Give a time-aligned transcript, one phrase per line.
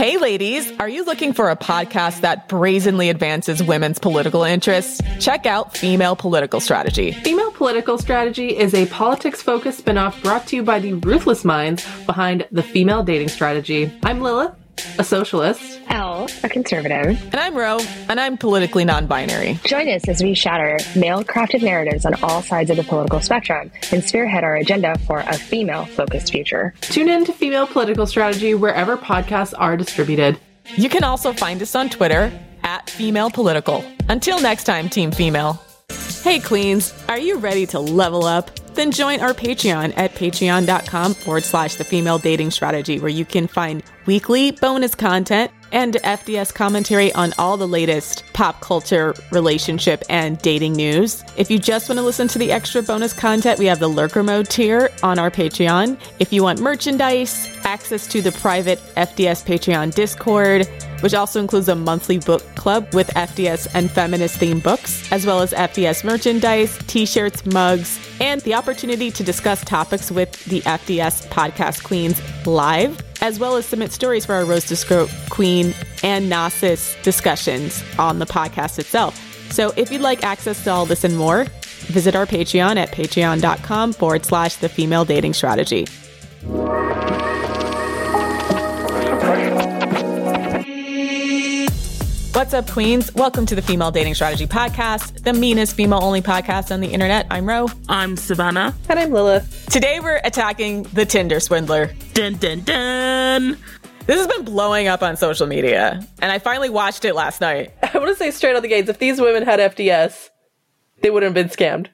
[0.00, 5.02] Hey, ladies, are you looking for a podcast that brazenly advances women's political interests?
[5.22, 7.12] Check out Female Political Strategy.
[7.12, 11.86] Female Political Strategy is a politics focused spinoff brought to you by the ruthless minds
[12.06, 13.92] behind the female dating strategy.
[14.02, 14.54] I'm Lilith,
[14.98, 15.79] a socialist.
[15.90, 17.20] Elle, a conservative.
[17.32, 17.78] And I'm Ro,
[18.08, 19.58] and I'm politically non binary.
[19.64, 23.70] Join us as we shatter male crafted narratives on all sides of the political spectrum
[23.92, 26.74] and spearhead our agenda for a female focused future.
[26.80, 30.38] Tune in to Female Political Strategy wherever podcasts are distributed.
[30.76, 33.84] You can also find us on Twitter at Female Political.
[34.08, 35.60] Until next time, Team Female.
[36.22, 38.54] Hey, Queens, are you ready to level up?
[38.74, 43.46] Then join our Patreon at patreon.com forward slash the female dating strategy, where you can
[43.46, 50.38] find weekly bonus content and FDS commentary on all the latest pop culture, relationship, and
[50.38, 51.24] dating news.
[51.36, 54.22] If you just want to listen to the extra bonus content, we have the lurker
[54.22, 55.98] mode tier on our Patreon.
[56.18, 60.66] If you want merchandise, access to the private FDS Patreon Discord,
[61.00, 65.40] which also includes a monthly book club with FDS and feminist themed books, as well
[65.40, 71.26] as FDS merchandise, t shirts, mugs, and the opportunity to discuss topics with the FDS
[71.28, 75.59] podcast queens live as well as submit stories for our Rose Disco Queen
[76.02, 79.18] and Gnosis discussions on the podcast itself.
[79.52, 81.44] So if you'd like access to all this and more,
[81.86, 85.86] visit our Patreon at patreon.com forward slash the female dating strategy.
[92.32, 93.14] What's up, Queens?
[93.14, 97.26] Welcome to the Female Dating Strategy Podcast, the meanest female only podcast on the internet.
[97.30, 97.68] I'm Ro.
[97.88, 98.74] I'm Savannah.
[98.88, 99.66] And I'm Lilith.
[99.68, 101.92] Today we're attacking the Tinder swindler.
[102.14, 103.58] Dun dun dun.
[104.10, 107.72] This has been blowing up on social media, and I finally watched it last night.
[107.94, 110.30] I want to say straight out the gates if these women had FDS,
[111.00, 111.86] they wouldn't have been scammed.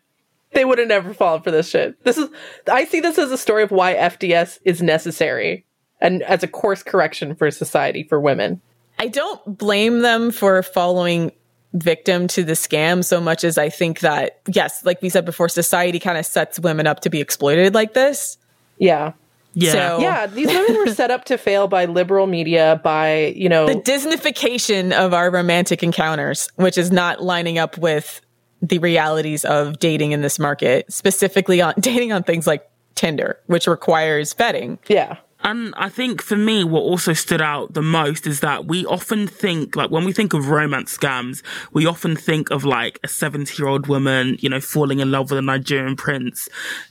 [0.52, 2.02] They would have never fallen for this shit.
[2.04, 2.30] This is,
[2.72, 5.66] I see this as a story of why FDS is necessary
[6.00, 8.62] and as a course correction for society for women.
[8.98, 11.32] I don't blame them for following
[11.74, 15.50] victim to the scam so much as I think that, yes, like we said before,
[15.50, 18.38] society kind of sets women up to be exploited like this.
[18.78, 19.12] Yeah.
[19.58, 19.72] Yeah.
[19.72, 23.66] So- Yeah, these women were set up to fail by liberal media, by, you know,
[23.66, 28.20] The Disneyfication of our romantic encounters, which is not lining up with
[28.62, 33.66] the realities of dating in this market, specifically on dating on things like Tinder, which
[33.66, 34.78] requires vetting.
[34.88, 35.16] yeah.
[35.46, 39.28] And I think for me, what also stood out the most is that we often
[39.28, 41.40] think, like when we think of romance scams,
[41.72, 45.30] we often think of like a 70 year old woman, you know, falling in love
[45.30, 46.48] with a Nigerian prince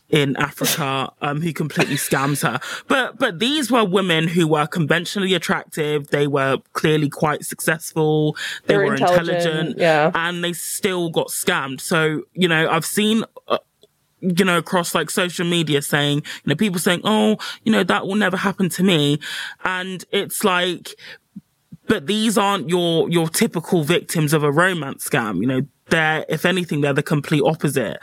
[0.09, 2.61] in Africa, um, who completely scams her.
[2.87, 6.07] But, but these were women who were conventionally attractive.
[6.07, 8.37] They were clearly quite successful.
[8.67, 9.79] They, They were were intelligent, intelligent.
[9.79, 10.11] yeah.
[10.15, 11.81] And they still got scammed.
[11.81, 13.57] So, you know, I've seen, uh,
[14.37, 18.07] you know, across like social media saying, you know, people saying, oh, you know, that
[18.07, 19.19] will never happen to me.
[19.63, 20.95] And it's like,
[21.87, 25.41] but these aren't your, your typical victims of a romance scam.
[25.41, 27.97] You know, they're, if anything, they're the complete opposite.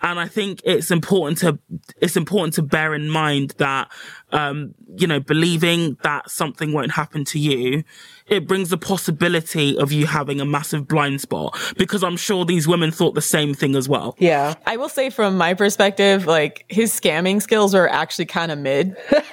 [0.00, 1.58] And I think it's important to,
[2.00, 3.90] it's important to bear in mind that,
[4.32, 7.84] um, you know, believing that something won't happen to you,
[8.26, 12.68] it brings the possibility of you having a massive blind spot because I'm sure these
[12.68, 14.16] women thought the same thing as well.
[14.18, 14.54] Yeah.
[14.66, 18.96] I will say from my perspective, like his scamming skills are actually kind of mid.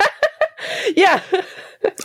[0.96, 1.22] Yeah.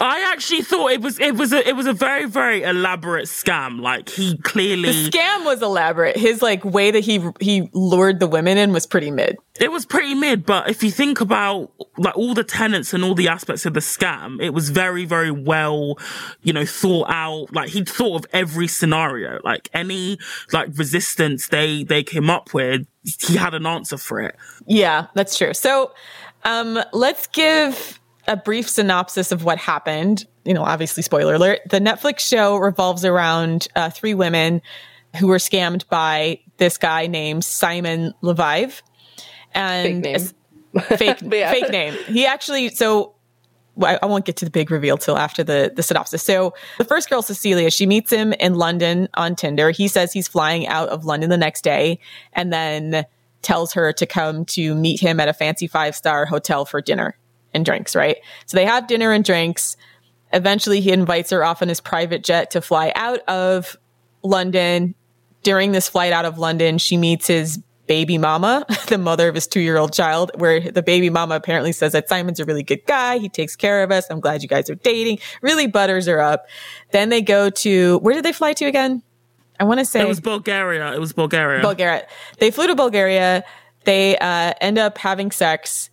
[0.00, 3.80] I actually thought it was it was a it was a very very elaborate scam.
[3.80, 6.16] Like he clearly The scam was elaborate.
[6.16, 9.36] His like way that he he lured the women in was pretty mid.
[9.60, 13.14] it was pretty mid, but if you think about like all the tenants and all
[13.14, 15.98] the aspects of the scam, it was very very well,
[16.42, 17.52] you know, thought out.
[17.54, 19.40] Like he thought of every scenario.
[19.44, 20.18] Like any
[20.52, 24.36] like resistance they they came up with, he had an answer for it.
[24.66, 25.54] Yeah, that's true.
[25.54, 25.92] So,
[26.44, 30.26] um, let's give a brief synopsis of what happened.
[30.44, 31.60] You know, obviously, spoiler alert.
[31.70, 34.62] The Netflix show revolves around uh, three women
[35.18, 38.82] who were scammed by this guy named Simon Leviev,
[39.52, 40.82] and Fake name.
[40.98, 41.50] fake yeah.
[41.50, 41.94] fake name.
[42.06, 43.14] He actually so.
[43.82, 46.22] I I won't get to the big reveal till after the, the synopsis.
[46.22, 49.70] So the first girl, Cecilia, she meets him in London on Tinder.
[49.70, 51.98] He says he's flying out of London the next day
[52.32, 53.04] and then
[53.42, 57.16] tells her to come to meet him at a fancy five star hotel for dinner
[57.56, 58.18] and drinks, right?
[58.46, 59.76] So they have dinner and drinks.
[60.32, 63.76] Eventually he invites her off on his private jet to fly out of
[64.22, 64.94] London.
[65.42, 69.46] During this flight out of London, she meets his baby mama, the mother of his
[69.46, 72.84] two year old child, where the baby mama apparently says that Simon's a really good
[72.86, 73.18] guy.
[73.18, 74.06] He takes care of us.
[74.10, 75.18] I'm glad you guys are dating.
[75.42, 76.46] Really butters her up.
[76.90, 79.02] Then they go to, where did they fly to again?
[79.58, 80.92] I want to say It was Bulgaria.
[80.94, 81.62] It was Bulgaria.
[81.62, 82.06] Bulgaria.
[82.38, 83.44] They flew to Bulgaria.
[83.84, 85.90] They uh, end up having sex.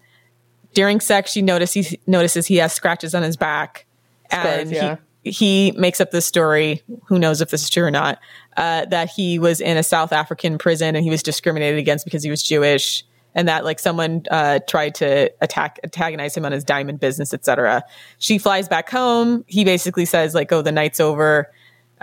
[0.74, 3.86] During sex, she notices notices he has scratches on his back,
[4.30, 4.98] and yeah.
[5.24, 6.82] he makes up this story.
[7.06, 8.20] Who knows if this is true or not?
[8.58, 12.24] Uh, that he was in a South African prison and he was discriminated against because
[12.24, 13.04] he was Jewish,
[13.36, 17.84] and that like someone uh, tried to attack antagonize him on his diamond business, etc.
[18.18, 19.46] She flies back home.
[19.48, 21.52] He basically says like, "Oh, the night's over."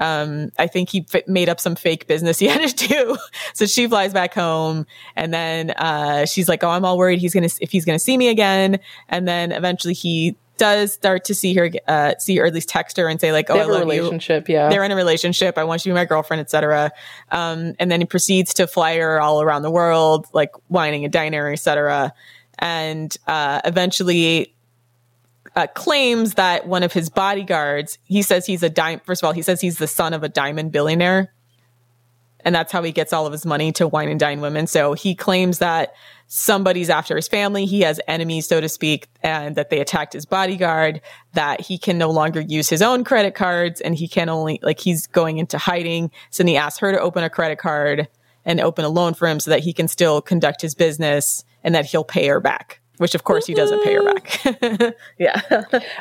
[0.00, 3.16] Um, I think he f- made up some fake business he had to do.
[3.54, 7.34] so she flies back home, and then uh, she's like, "Oh, I'm all worried he's
[7.34, 11.54] gonna if he's gonna see me again." And then eventually he does start to see
[11.54, 13.90] her, uh, see or at least text her and say like, "Oh, I love you."
[13.90, 14.68] relationship, yeah.
[14.68, 15.56] They're in a relationship.
[15.56, 16.92] I want you to be my girlfriend, etc.
[17.30, 21.08] Um, and then he proceeds to fly her all around the world, like wining a
[21.08, 22.12] diner, etc.
[22.58, 24.54] And uh, eventually
[25.56, 29.00] uh, claims that one of his bodyguards, he says he's a dime.
[29.04, 31.32] First of all, he says he's the son of a diamond billionaire,
[32.44, 34.66] and that's how he gets all of his money to wine and dine women.
[34.66, 35.92] So he claims that
[36.26, 37.66] somebody's after his family.
[37.66, 41.00] He has enemies, so to speak, and that they attacked his bodyguard.
[41.34, 44.80] That he can no longer use his own credit cards, and he can only like
[44.80, 46.10] he's going into hiding.
[46.30, 48.08] So then he asks her to open a credit card
[48.44, 51.74] and open a loan for him so that he can still conduct his business, and
[51.74, 52.79] that he'll pay her back.
[53.00, 54.94] Which of course he doesn't pay her back.
[55.18, 55.40] yeah.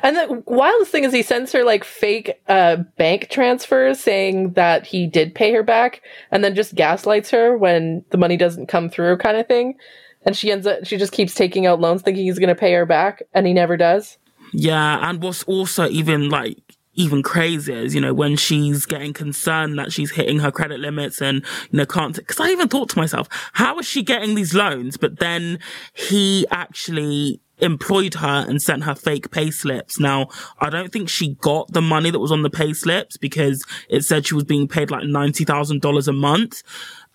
[0.03, 4.85] And the wildest thing is he sends her like fake uh, bank transfers saying that
[4.85, 8.89] he did pay her back and then just gaslights her when the money doesn't come
[8.89, 9.75] through kind of thing.
[10.23, 12.73] And she ends up, she just keeps taking out loans thinking he's going to pay
[12.73, 14.17] her back and he never does.
[14.51, 16.57] Yeah, and what's also even like
[16.99, 21.21] even crazier is, you know, when she's getting concerned that she's hitting her credit limits
[21.21, 24.53] and, you know, can't, cause I even thought to myself, how is she getting these
[24.53, 24.97] loans?
[24.97, 25.59] But then
[25.93, 29.97] he actually employed her and sent her fake pay slips.
[29.97, 30.27] Now,
[30.59, 34.03] I don't think she got the money that was on the pay slips because it
[34.03, 36.63] said she was being paid like $90,000 a month.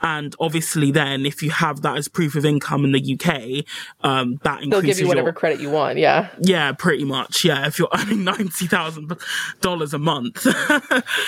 [0.05, 3.65] And obviously then if you have that as proof of income in the UK,
[4.07, 5.99] um, that increases They'll give you whatever your, credit you want.
[5.99, 6.29] Yeah.
[6.41, 7.45] yeah, pretty much.
[7.45, 7.67] Yeah.
[7.67, 10.47] If you're earning $90,000 a month.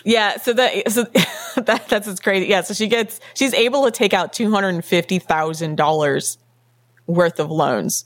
[0.05, 1.05] Yeah, so that so
[1.57, 2.47] that that's what's crazy.
[2.47, 6.39] Yeah, so she gets she's able to take out two hundred and fifty thousand dollars
[7.07, 8.05] worth of loans,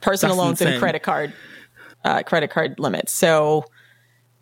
[0.00, 1.32] personal That's loans and credit card
[2.04, 3.12] uh, credit card limits.
[3.12, 3.64] So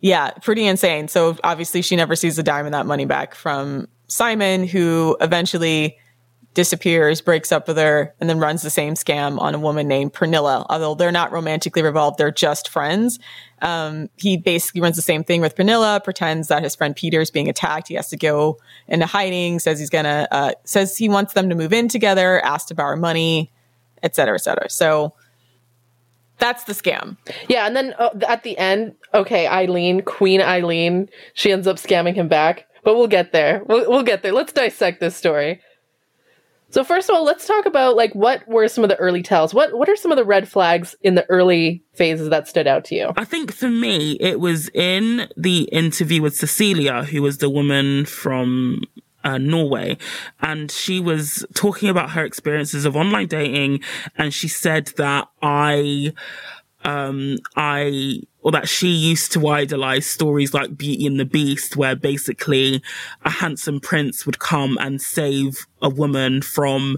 [0.01, 1.07] yeah, pretty insane.
[1.07, 5.97] So obviously she never sees a dime of that money back from Simon, who eventually
[6.55, 10.13] disappears, breaks up with her, and then runs the same scam on a woman named
[10.13, 10.65] Pernilla.
[10.67, 13.19] Although they're not romantically revolved, they're just friends.
[13.61, 17.29] Um, he basically runs the same thing with Pernilla, pretends that his friend Peter is
[17.29, 17.87] being attacked.
[17.87, 18.57] He has to go
[18.87, 22.67] into hiding, says he's gonna, uh, says he wants them to move in together, asks
[22.69, 23.51] to borrow money,
[24.01, 24.69] et cetera, et cetera.
[24.71, 25.13] So
[26.39, 27.17] that's the scam.
[27.47, 27.67] Yeah.
[27.67, 32.27] And then uh, at the end, okay, Ayleen, Queen Ayleen, she ends up scamming him
[32.27, 32.65] back.
[32.83, 33.63] But we'll get there.
[33.65, 34.33] We'll, we'll get there.
[34.33, 35.61] Let's dissect this story.
[36.71, 39.53] So first of all, let's talk about like what were some of the early tells.
[39.53, 42.85] What what are some of the red flags in the early phases that stood out
[42.85, 43.11] to you?
[43.17, 48.05] I think for me, it was in the interview with Cecilia, who was the woman
[48.05, 48.81] from
[49.23, 49.97] uh, Norway,
[50.41, 53.81] and she was talking about her experiences of online dating,
[54.15, 56.13] and she said that I,
[56.83, 61.95] um, I, or that she used to idolize stories like Beauty and the Beast, where
[61.95, 62.81] basically
[63.23, 66.97] a handsome prince would come and save a woman from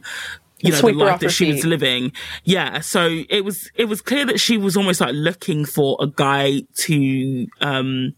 [0.61, 2.13] you know the life that she was living.
[2.45, 6.07] Yeah so it was it was clear that she was almost like looking for a
[6.07, 8.15] guy to um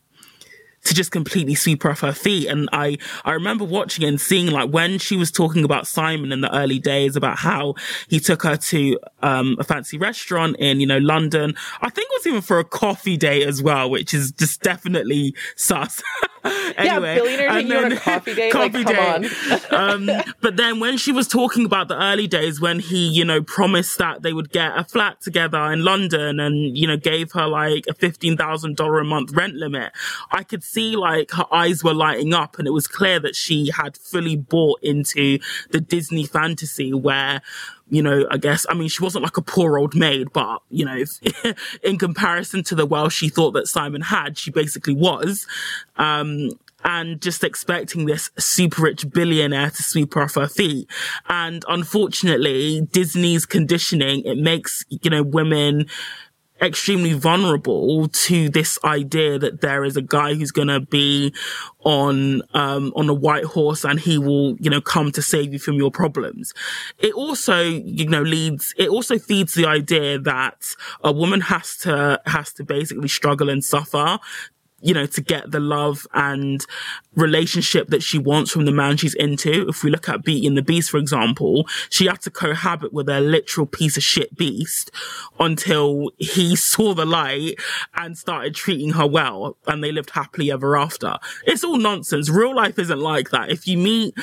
[0.85, 2.47] to just completely sweep her off her feet.
[2.47, 6.41] And I, I remember watching and seeing like when she was talking about Simon in
[6.41, 7.75] the early days about how
[8.07, 11.55] he took her to, um, a fancy restaurant in, you know, London.
[11.81, 15.35] I think it was even for a coffee date as well, which is just definitely
[15.55, 16.01] sus.
[16.77, 18.53] anyway, billionaire and taking you on a coffee date?
[18.53, 19.25] Like, come
[19.71, 20.09] um,
[20.41, 23.97] but then when she was talking about the early days when he, you know, promised
[23.99, 27.85] that they would get a flat together in London and, you know, gave her like
[27.87, 29.93] a $15,000 a month rent limit,
[30.31, 33.71] I could see like her eyes were lighting up and it was clear that she
[33.71, 35.39] had fully bought into
[35.71, 37.41] the Disney fantasy where,
[37.89, 40.85] you know, I guess, I mean, she wasn't like a poor old maid, but, you
[40.85, 41.19] know, if,
[41.83, 45.45] in comparison to the wealth she thought that Simon had, she basically was.
[45.97, 46.49] Um,
[46.85, 50.89] and just expecting this super rich billionaire to sweep her off her feet.
[51.29, 55.87] And unfortunately, Disney's conditioning, it makes, you know, women
[56.67, 61.33] extremely vulnerable to this idea that there is a guy who's going to be
[61.81, 65.59] on um on a white horse and he will you know come to save you
[65.59, 66.53] from your problems.
[66.99, 70.65] It also you know leads it also feeds the idea that
[71.03, 74.19] a woman has to has to basically struggle and suffer
[74.83, 76.65] you know, to get the love and
[77.15, 79.67] relationship that she wants from the man she's into.
[79.69, 83.07] If we look at Beauty and the Beast, for example, she had to cohabit with
[83.07, 84.91] a literal piece of shit beast
[85.39, 87.55] until he saw the light
[87.95, 91.17] and started treating her well and they lived happily ever after.
[91.45, 92.29] It's all nonsense.
[92.29, 93.49] Real life isn't like that.
[93.49, 94.15] If you meet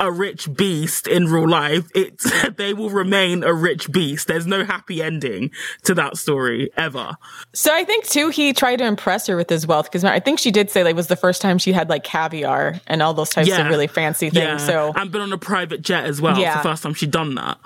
[0.00, 4.26] a rich beast in real life, it's, they will remain a rich beast.
[4.26, 5.50] There's no happy ending
[5.84, 7.16] to that story ever.
[7.52, 10.38] So I think too, he tried to impress her with his wealth because I think
[10.38, 13.28] she did say like was the first time she had like caviar and all those
[13.30, 13.60] types Yeah.
[13.60, 14.42] of really fancy things.
[14.44, 14.56] Yeah.
[14.56, 16.38] So and been on a private jet as well.
[16.38, 16.54] Yeah.
[16.54, 17.58] It's the first time she'd done that.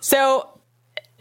[0.00, 0.48] So,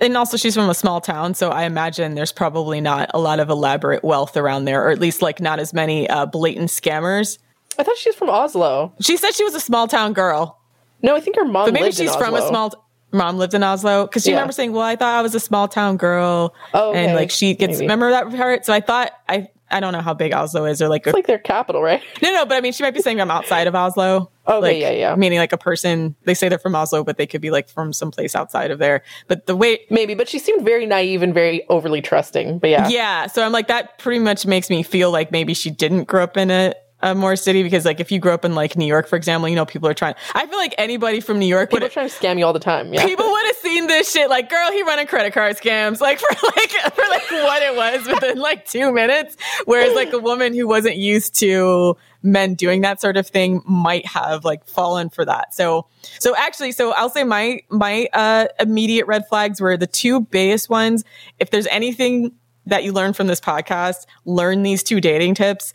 [0.01, 3.39] and also she's from a small town, so I imagine there's probably not a lot
[3.39, 7.37] of elaborate wealth around there, or at least like not as many uh, blatant scammers.
[7.79, 8.93] I thought she was from Oslo.
[9.01, 10.59] She said she was a small town girl,
[11.01, 11.65] No, I think her mom.
[11.65, 12.73] but maybe she's from a small.
[13.11, 14.35] Mom lived in Oslo because she Yeah.
[14.35, 17.05] remember saying, "Well, I thought I was a small town girl," Oh, okay.
[17.05, 17.85] and like she gets Maybe.
[17.85, 18.65] remember that part.
[18.67, 21.25] So I thought I I don't know how big Oslo is, or like It's like
[21.27, 22.01] their capital, right?
[22.21, 24.29] no no, but I mean she might be saying I'm outside of Oslo.
[24.47, 25.15] Okay, like, yeah, yeah.
[25.15, 27.93] Meaning like a person they say they're from Oslo, but they could be like from
[27.93, 29.01] someplace outside of there.
[29.27, 32.59] But the way Maybe, but she seemed very naive and very overly trusting.
[32.59, 33.25] But yeah, Yeah.
[33.27, 36.37] So I'm like, that pretty much makes me feel like maybe she didn't grow up
[36.37, 39.07] in a, a more city because like if you grew up in like New York,
[39.07, 41.81] for example, you know, people are trying, I feel like anybody from New York would
[41.81, 42.93] people trying to scam you all the time.
[42.93, 46.19] Yeah, people would have seen this shit like girl he running credit card scams like
[46.19, 49.37] for like for like what it was within like two minutes.
[49.65, 54.05] Whereas like a woman who wasn't used to men doing that sort of thing might
[54.05, 55.53] have like fallen for that.
[55.53, 60.21] So so actually so i'll say my my uh immediate red flags were the two
[60.21, 61.05] biggest ones.
[61.39, 62.33] If there's anything
[62.65, 65.73] that you learn from this podcast learn these two dating tips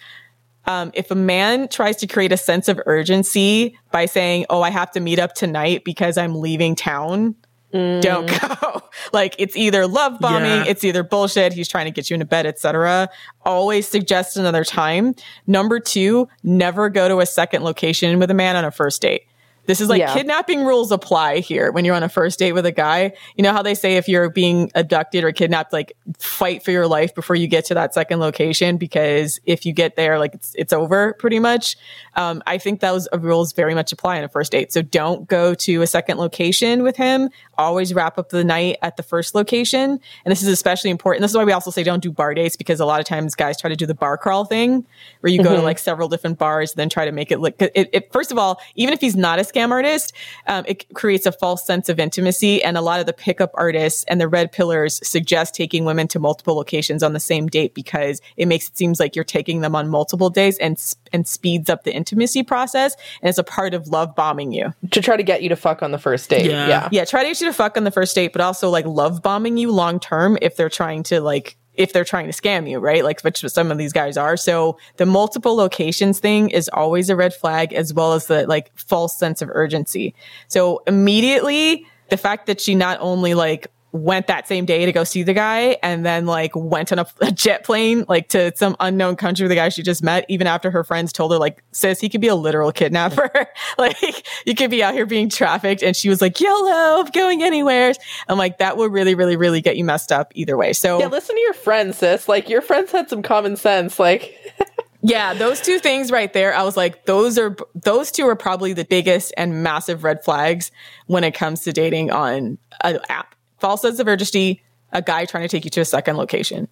[0.67, 4.71] um, if a man tries to create a sense of urgency by saying, "Oh, I
[4.71, 7.35] have to meet up tonight because I'm leaving town,"
[7.73, 8.83] don't go.
[9.13, 10.65] like it's either love bombing, Yeah.
[10.67, 11.53] it's either bullshit.
[11.53, 13.09] He's trying to get you into bed, etc.
[13.45, 15.15] Always suggest another time.
[15.47, 19.23] Number two, never go to a second location with a man on a first date.
[19.67, 20.13] This is like Yeah.
[20.13, 23.13] kidnapping rules apply here when you're on a first date with a guy.
[23.37, 26.87] You know how they say if you're being abducted or kidnapped, like fight for your
[26.87, 30.55] life before you get to that second location because if you get there, like it's
[30.57, 31.77] it's over pretty much.
[32.17, 34.73] Um, I think those rules very much apply on a first date.
[34.73, 37.31] So don't go to a second location with him.
[37.57, 39.99] Always wrap up the night at the first location.
[40.25, 41.23] And this is especially important.
[41.23, 43.35] This is why we also say don't do bar dates because a lot of times
[43.35, 44.85] guys try to do the bar crawl thing
[45.21, 47.61] where you go to like several different bars and then try to make it look.
[47.61, 50.13] It, it, first of all, even if he's not a scam artist,
[50.47, 52.63] um, it creates a false sense of intimacy.
[52.63, 56.19] And a lot of the pickup artists and the red pillars suggest taking women to
[56.19, 59.75] multiple locations on the same date because it makes it seems like you're taking them
[59.75, 60.81] on multiple days and
[61.13, 62.97] and speeds up the intimacy process.
[63.23, 64.75] And it's a part of love bombing you.
[64.91, 66.51] to try to get you to fuck on the first date.
[66.51, 66.69] Yeah.
[66.69, 68.87] Yeah, Yeah, try to get you to fuck on the first date, but also like
[68.87, 72.69] love bombing you long term if they're trying to like if they're trying to scam
[72.69, 73.05] you, right?
[73.05, 74.37] Like which some of these guys are.
[74.37, 78.71] So the multiple locations thing is always a red flag as well as the like
[78.79, 80.15] false sense of urgency.
[80.49, 85.05] So immediately the fact that she not only like went that same day to go
[85.05, 88.77] see the guy and then like went on a, a jet plane like to some
[88.81, 91.63] unknown country with the guy she just met even after her friends told her like
[91.73, 93.31] sis he could be a literal kidnapper
[93.79, 97.43] like you could be out here being trafficked and she was like yolo I'm going
[97.43, 97.93] anywhere
[98.29, 101.07] i'm like that will really really really get you messed up either way so yeah.
[101.07, 102.29] Listen to your friends, sis.
[102.29, 103.99] Like your friends had some common sense.
[103.99, 104.37] Like
[105.07, 106.55] Yeah, those two things right there.
[106.55, 110.71] I was like, those are those two are probably the biggest and massive red flags
[111.09, 113.34] when it comes to dating on an app.
[113.65, 116.69] False sense of urgency, a guy trying to take you to a second location.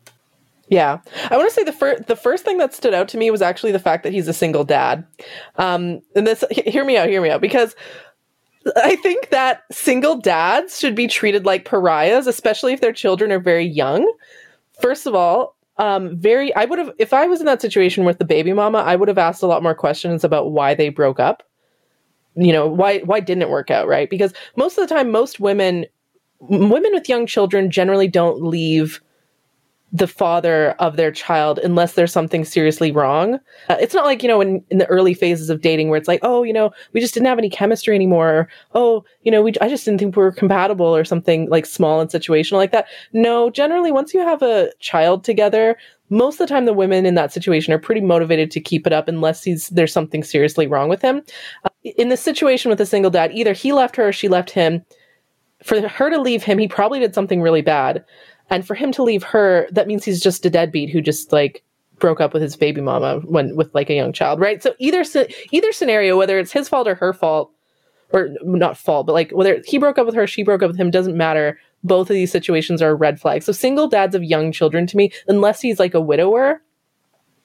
[0.68, 0.98] Yeah,
[1.30, 3.40] I want to say the first the first thing that stood out to me was
[3.40, 5.06] actually the fact that he's a single dad.
[5.56, 7.74] Um, and this, he- hear me out, hear me out, because
[8.76, 13.40] I think that single dads should be treated like pariahs, especially if their children are
[13.40, 14.06] very young.
[14.82, 18.18] First of all, um, very, I would have, if I was in that situation with
[18.18, 21.18] the baby mama, I would have asked a lot more questions about why they broke
[21.18, 21.42] up.
[22.34, 24.10] You know, why why didn't it work out, right?
[24.10, 25.86] Because most of the time, most women
[26.48, 29.00] women with young children generally don't leave
[29.94, 33.34] the father of their child unless there's something seriously wrong.
[33.68, 36.08] Uh, it's not like, you know, in, in the early phases of dating where it's
[36.08, 38.30] like, oh, you know, we just didn't have any chemistry anymore.
[38.30, 41.66] Or, oh, you know, we, I just didn't think we were compatible or something like
[41.66, 42.86] small and situational like that.
[43.12, 45.76] No, generally, once you have a child together,
[46.08, 48.94] most of the time the women in that situation are pretty motivated to keep it
[48.94, 51.20] up unless he's, there's something seriously wrong with him.
[51.64, 54.50] Uh, in the situation with a single dad, either he left her or she left
[54.50, 54.82] him.
[55.62, 58.04] For her to leave him, he probably did something really bad.
[58.50, 61.62] And for him to leave her, that means he's just a deadbeat who just like
[61.98, 64.62] broke up with his baby mama when with like a young child, right?
[64.62, 65.04] So either
[65.52, 67.52] either scenario, whether it's his fault or her fault,
[68.12, 70.78] or not fault, but like whether he broke up with her, she broke up with
[70.78, 71.58] him, doesn't matter.
[71.84, 73.44] Both of these situations are red flags.
[73.44, 76.62] So single dads of young children to me, unless he's like a widower,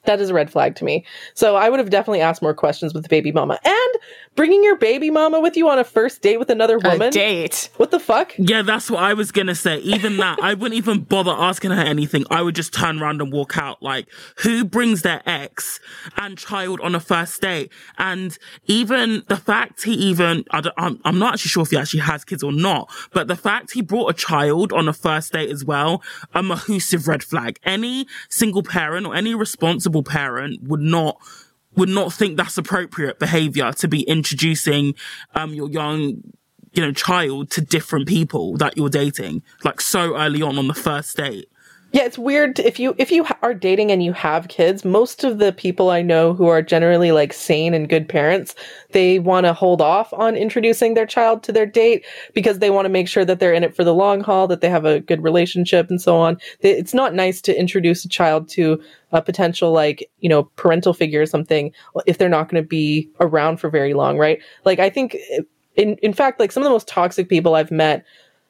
[0.08, 1.04] that is a red flag to me.
[1.34, 3.58] So I would have definitely asked more questions with the baby mama.
[3.64, 3.94] And
[4.34, 7.08] bringing your baby mama with you on a first date with another woman.
[7.08, 7.70] A date.
[7.76, 8.32] What the fuck?
[8.38, 9.78] Yeah, that's what I was gonna say.
[9.78, 12.24] Even that, I wouldn't even bother asking her anything.
[12.30, 13.82] I would just turn around and walk out.
[13.82, 15.78] Like, who brings their ex
[16.16, 17.70] and child on a first date?
[17.98, 18.36] And
[18.66, 22.00] even the fact he even, I don't, I'm, I'm not actually sure if he actually
[22.00, 25.50] has kids or not, but the fact he brought a child on a first date
[25.50, 27.58] as well, a massive red flag.
[27.62, 31.18] Any single parent or any responsible parent would not
[31.76, 34.94] would not think that's appropriate behavior to be introducing
[35.34, 36.22] um your young
[36.72, 40.74] you know child to different people that you're dating like so early on on the
[40.74, 41.48] first date
[41.90, 44.84] Yeah, it's weird if you if you are dating and you have kids.
[44.84, 48.54] Most of the people I know who are generally like sane and good parents,
[48.90, 52.04] they want to hold off on introducing their child to their date
[52.34, 54.60] because they want to make sure that they're in it for the long haul, that
[54.60, 56.36] they have a good relationship and so on.
[56.60, 61.22] It's not nice to introduce a child to a potential like, you know, parental figure
[61.22, 61.72] or something
[62.04, 64.40] if they're not going to be around for very long, right?
[64.66, 65.40] Like I think eh,
[65.76, 68.04] in in fact like some of the most toxic people I've met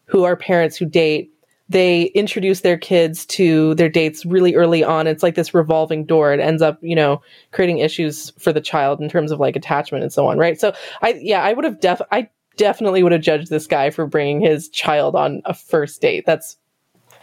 [0.06, 1.30] who are parents who date
[1.68, 5.06] they introduce their kids to their dates really early on.
[5.06, 6.32] It's like this revolving door.
[6.32, 7.20] It ends up, you know,
[7.52, 10.58] creating issues for the child in terms of like attachment and so on, right?
[10.58, 10.72] So
[11.02, 14.40] I, yeah, I would have def, I definitely would have judged this guy for bringing
[14.40, 16.24] his child on a first date.
[16.24, 16.56] That's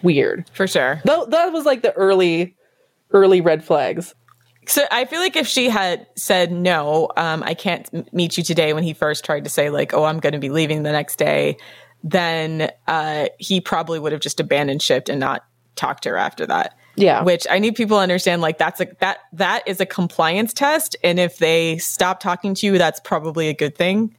[0.03, 0.49] weird.
[0.53, 1.01] For sure.
[1.05, 2.55] Though that was like the early,
[3.11, 4.13] early red flags.
[4.67, 8.73] So I feel like if she had said no, um, I can't meet you today
[8.73, 11.17] when he first tried to say like, oh, I'm going to be leaving the next
[11.17, 11.57] day,
[12.05, 15.43] then uh, he probably would have just abandoned ship and not
[15.75, 16.77] talked to her after that.
[16.95, 17.23] Yeah.
[17.23, 20.95] Which I need people to understand like that's a that that is a compliance test,
[21.03, 24.15] and if they stop talking to you, that's probably a good thing.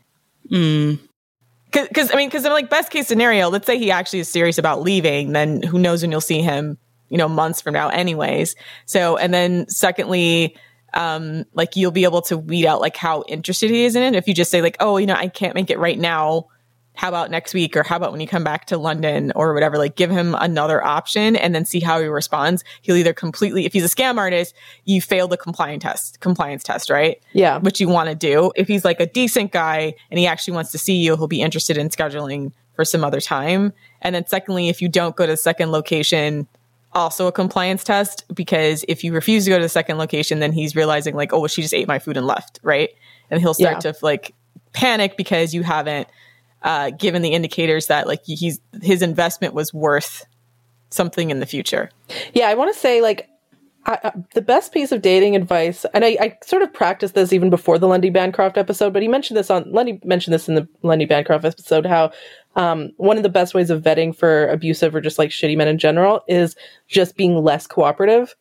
[1.73, 4.59] Because I mean, because I'm like best case scenario, let's say he actually is serious
[4.59, 6.77] about leaving, then who knows when you'll see him,
[7.09, 8.57] you know, months from now, anyways.
[8.85, 10.57] So, and then secondly,
[10.93, 14.17] um, like you'll be able to weed out like how interested he is in it.
[14.17, 16.49] If you just say like, oh, you know, I can't make it right now.
[16.97, 19.77] How about next week, or how about when you come back to London, or whatever?
[19.79, 22.65] Like, give him another option, and then see how he responds.
[22.83, 26.89] He'll either completely, if he's a scam artist, you fail the compliance test, compliance test,
[26.91, 27.21] right?
[27.33, 27.59] Yeah.
[27.59, 28.51] which you want to do.
[28.57, 31.43] If he's like a decent guy and he actually wants to see you, he'll be
[31.43, 33.73] interested in scheduling for some other time.
[34.03, 36.47] And then secondly, if you don't go to the second location,
[36.93, 40.53] also a compliance test because if you refuse to go to the second location, then
[40.53, 42.91] he's realizing like, oh, well, she just ate my food and left, right?
[43.31, 43.93] And he'll start Yeah.
[43.93, 44.35] to like
[44.73, 46.09] panic because you haven't
[46.63, 50.27] uh, given the indicators that like he's his investment was worth
[50.91, 51.91] something in the future.
[52.35, 53.29] Yeah, I want to say like
[53.87, 57.33] I, I, the best piece of dating advice, and I, I sort of practiced this
[57.33, 60.57] even before the Lundy Bancroft episode, but he mentioned this on Lundy mentioned this in
[60.57, 62.11] the Lundy Bancroft episode how
[62.57, 65.69] um, one of the best ways of vetting for abusive or just like shitty men
[65.69, 66.57] in general is
[66.89, 68.35] just being less cooperative.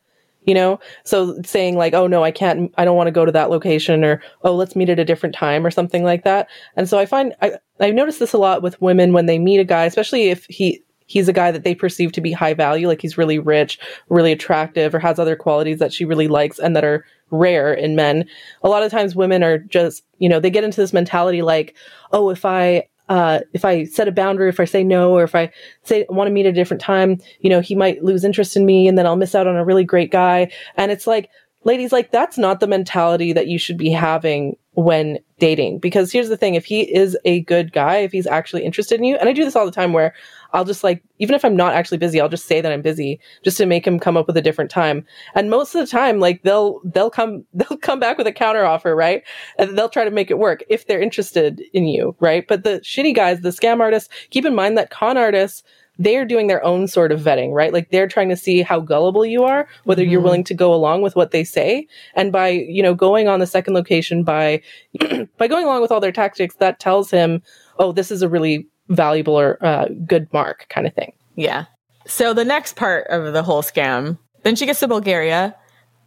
[0.45, 2.73] You know, so saying like, "Oh no, I can't.
[2.77, 5.35] I don't want to go to that location," or "Oh, let's meet at a different
[5.35, 6.47] time," or something like that.
[6.75, 9.59] And so I find I I notice this a lot with women when they meet
[9.59, 12.87] a guy, especially if he he's a guy that they perceive to be high value,
[12.87, 13.79] like he's really rich,
[14.09, 17.95] really attractive, or has other qualities that she really likes and that are rare in
[17.95, 18.25] men.
[18.63, 21.75] A lot of times women are just, you know, they get into this mentality like,
[22.11, 25.35] oh, if I uh, if I set a boundary, if I say no, or if
[25.35, 25.51] I
[25.83, 28.65] say want to meet at a different time, you know, he might lose interest in
[28.65, 30.51] me and then I'll miss out on a really great guy.
[30.75, 31.29] And it's like,
[31.63, 35.79] ladies, like that's not the mentality that you should be having when dating.
[35.79, 39.03] Because here's the thing, if he is a good guy, if he's actually interested in
[39.03, 40.13] you, and I do this all the time where
[40.55, 43.19] I'll just like, even if I'm not actually busy, I'll just say that I'm busy
[43.43, 45.05] just to make him come up with a different time.
[45.35, 48.63] And most of the time, like they'll, they'll come, they'll come back with a counter
[48.63, 49.21] offer, right?
[49.59, 52.47] And they'll try to make it work if they're interested in you, right?
[52.47, 55.61] But the shitty guys, the scam artists, keep in mind that con artists,
[55.99, 57.73] they are doing their own sort of vetting, right?
[57.73, 60.25] Like they're trying to see how gullible you are, whether you're mm-hmm.
[60.25, 61.87] willing to go along with what they say.
[62.15, 64.61] And by, you know, going on the second location by,
[65.37, 67.41] by going along with all their tactics, that tells him,
[67.77, 71.13] oh, this is a really valuable or uh, good mark kind of thing.
[71.35, 71.65] Yeah.
[72.07, 75.55] So the next part of the whole scam, then she gets to Bulgaria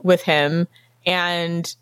[0.02, 0.68] with him
[1.04, 1.74] and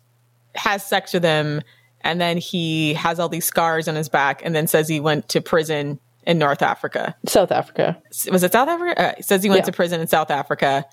[0.55, 1.61] has sex with him.
[2.01, 5.29] And then he has all these scars on his back and then says he went
[5.29, 7.15] to prison in North Africa.
[7.27, 8.01] South Africa.
[8.31, 9.17] Was it South Africa?
[9.17, 9.65] Uh, says he went Yeah.
[9.65, 10.85] to prison in South Africa.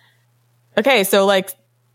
[0.76, 1.52] Okay, so like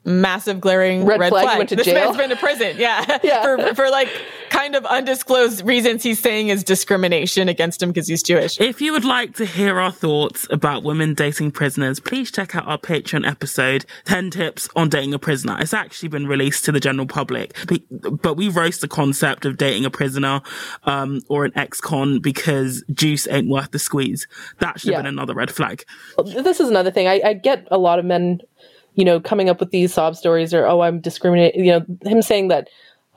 [0.09, 1.53] massive glaring Red red, flag, flag.
[1.55, 1.95] he went to this jail.
[2.05, 2.75] man's been to prison.
[2.77, 3.17] Yeah.
[3.23, 3.43] Yeah.
[3.43, 4.09] for, for like
[4.49, 8.59] kind of undisclosed reasons he's saying is discrimination against him because he's Jewish.
[8.59, 12.65] If you would like to hear our thoughts about women dating prisoners, please check out
[12.67, 15.57] our Patreon episode, 10 Tips on Dating a Prisoner.
[15.59, 19.57] It's actually been released to the general public, but- but we roast the concept of
[19.57, 20.41] dating a prisoner,
[20.85, 24.27] um, or an ex-con because juice ain't worth the squeeze.
[24.59, 25.01] That should have Yeah.
[25.03, 25.83] been another red flag.
[26.25, 27.07] this is another thing.
[27.07, 28.39] I, I get a lot of men,
[28.99, 32.21] you know, coming up with these sob stories or, oh, I'm discriminated, you know, him
[32.21, 32.67] saying that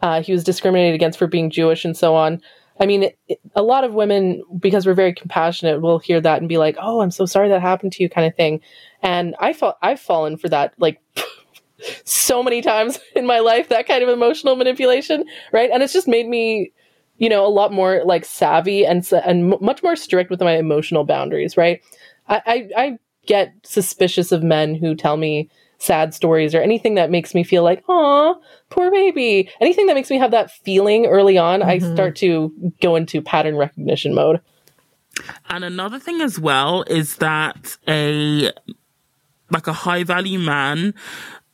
[0.01, 2.41] uh, he was discriminated against for being Jewish and so on.
[2.79, 6.49] I mean, it, a lot of women, because we're very compassionate, will hear that and
[6.49, 8.61] be like, "Oh, I'm so sorry that happened to you," kind of thing.
[9.03, 11.01] And I felt I've fallen for that like
[12.05, 13.69] so many times in my life.
[13.69, 15.69] That kind of emotional manipulation, right?
[15.73, 16.73] And it's just made me,
[17.19, 21.03] you know, a lot more like savvy and and much more strict with my emotional
[21.03, 21.83] boundaries, right?
[22.29, 25.51] I, I, I get suspicious of men who tell me
[25.83, 28.35] sad stories or anything that makes me feel like, "Aw,
[28.71, 31.71] poor baby." Anything that makes me have that feeling early on, mm-hmm.
[31.71, 34.41] I start to go into pattern recognition mode.
[35.49, 38.51] And another thing as well is that a
[39.51, 40.95] like a high value man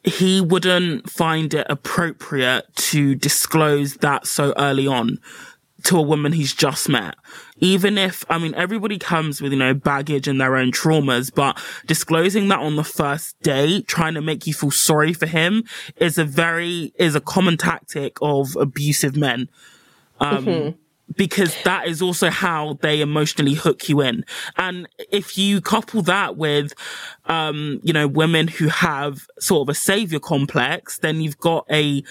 [0.05, 5.19] he wouldn't find it appropriate to disclose that so early on
[5.85, 7.17] to a woman he's just met.
[7.61, 11.61] Even if, I mean, everybody comes with, you know, baggage and their own traumas, but
[11.87, 15.64] disclosing that on the first date, trying to make you feel sorry for him
[15.97, 19.49] is a very, is a common tactic of abusive men.
[20.21, 20.71] Um, mm-hmm
[21.16, 24.25] because that is also how they emotionally hook you in.
[24.57, 26.75] And if you couple that with,
[27.27, 32.03] um, you know, women who have sort of a savior complex, then you've got a,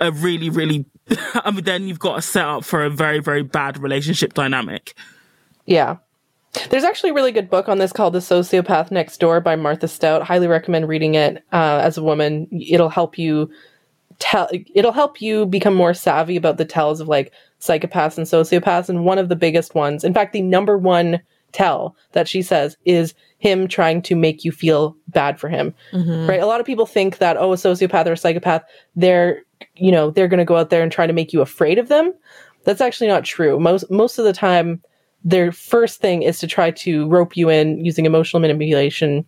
[0.00, 0.86] a really, really
[1.34, 4.94] I mean, then you've got a set up for a very, very bad relationship dynamic.
[5.64, 5.96] Yeah.
[6.70, 9.88] There's actually a really good book on this called The Sociopath Next Door by Martha
[9.88, 10.22] Stout.
[10.22, 12.48] Highly recommend reading it uh, as a woman.
[12.50, 13.50] It'll help you
[14.18, 18.88] tell, it'll help you become more savvy about the tells of like psychopaths and sociopaths.
[18.88, 21.20] And one of the biggest ones, in fact, the number one
[21.52, 25.74] tell that she says is him trying to make you feel bad for him.
[25.92, 26.28] Mm-hmm.
[26.28, 26.40] Right?
[26.40, 28.62] A lot of people think that, oh, a sociopath or a psychopath,
[28.94, 29.42] they're
[29.76, 31.88] you know, they're going to go out there and try to make you afraid of
[31.88, 32.12] them.
[32.64, 33.58] That's actually not true.
[33.60, 34.82] Most most of the time,
[35.24, 39.26] their first thing is to try to rope you in using emotional manipulation,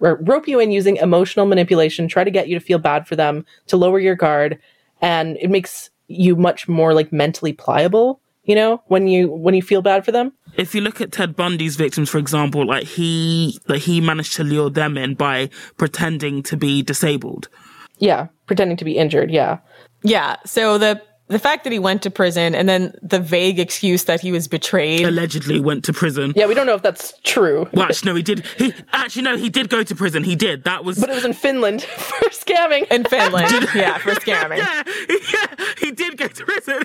[0.00, 3.16] or rope you in using emotional manipulation, try to get you to feel bad for
[3.16, 4.58] them, to lower your guard,
[5.00, 9.62] and it makes you much more like mentally pliable you know when you when you
[9.62, 13.58] feel bad for them if you look at ted bundy's victims for example like he
[13.68, 17.48] like he managed to lure them in by pretending to be disabled
[17.98, 19.30] yeah, pretending to be injured.
[19.30, 19.58] Yeah.
[20.02, 20.36] Yeah.
[20.44, 24.20] So the the fact that he went to prison and then the vague excuse that
[24.20, 25.04] he was betrayed.
[25.04, 26.32] Allegedly went to prison.
[26.36, 27.68] Yeah we don't know if that's true.
[27.72, 30.22] Well actually no he did he actually no he did go to prison.
[30.22, 30.64] He did.
[30.64, 32.90] That was but it was in finland for scamming.
[32.92, 34.56] In finland yeah for scamming.
[34.66, 34.82] Yeah,
[35.32, 36.82] yeah he did go to prison.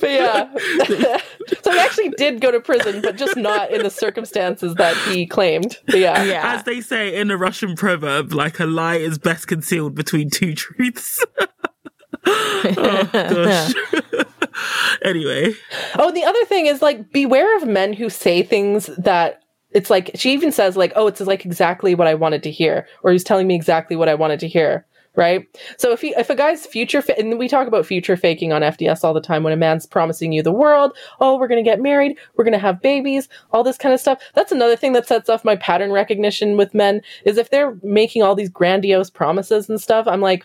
[0.00, 0.52] But yeah.
[1.62, 5.26] So he actually did go to prison but just not in the circumstances that he
[5.26, 5.78] claimed.
[5.86, 6.22] But yeah.
[6.22, 6.54] Yeah.
[6.54, 10.54] As they say in a russian proverb like a lie is best concealed between two
[10.54, 11.24] truths
[12.26, 13.74] oh gosh.
[15.02, 15.54] anyway.
[15.96, 20.10] Oh, the other thing is like beware of men who say things that it's like
[20.14, 23.24] she even says like, "Oh, it's like exactly what I wanted to hear," or he's
[23.24, 24.86] telling me exactly what I wanted to hear.
[25.14, 25.46] Right.
[25.78, 28.60] So if he, if a guy's future, fa- and we talk about future faking on
[28.60, 31.68] FDS all the time when a man's promising you the world, oh, we're going to
[31.70, 34.20] get married, we're going to have babies, all this kind of stuff.
[34.34, 38.22] That's another thing that sets off my pattern recognition with men is if they're making
[38.22, 40.44] all these grandiose promises and stuff, I'm like,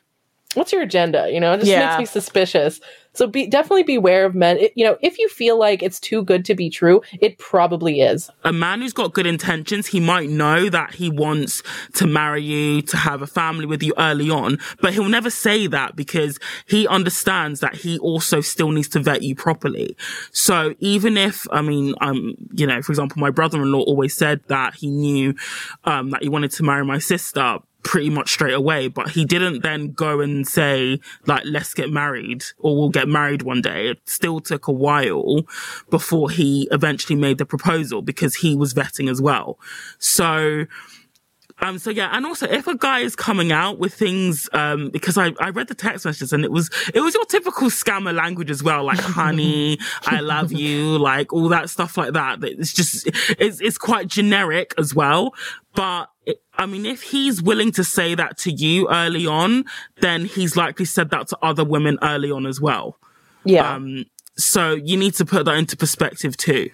[0.56, 1.30] what's your agenda?
[1.32, 1.98] You know, it just yeah.
[1.98, 2.80] makes me suspicious.
[3.14, 4.58] So be definitely beware of men.
[4.58, 8.00] It, you know, if you feel like it's too good to be true, it probably
[8.00, 8.30] is.
[8.46, 11.62] A man who's got good intentions, he might know that he wants
[11.96, 15.68] to marry you, to have a family with you early on, but he'll never say
[15.68, 19.98] that because he understands that he also still needs to vet you properly.
[20.32, 24.76] So even if, I mean, um, you know, for example, my brother-in-law always said that
[24.76, 25.36] he knew,
[25.84, 29.64] um, that he wanted to marry my sister, pretty much straight away, but he didn't
[29.64, 33.90] then go and say, like, let's get married or we'll get married one day.
[33.90, 35.42] It still took a while
[35.90, 39.60] before he eventually made the proposal because he was vetting as well.
[40.00, 40.66] So,
[41.60, 45.18] um, so yeah, and also if a guy is coming out with things, um, because
[45.18, 48.50] I, I read the text messages and it was, it was your typical scammer language
[48.50, 52.44] as well, like honey, I love you, like all that stuff like that.
[52.44, 53.08] It's just,
[53.40, 55.36] it's, it's quite generic as well.
[55.76, 59.66] But it, I mean, if he's willing to say that to you early on,
[60.00, 63.00] then he's likely said that to other women early on as well.
[63.44, 63.74] Yeah.
[63.74, 64.06] Um,
[64.38, 66.70] so you need to put that into perspective too.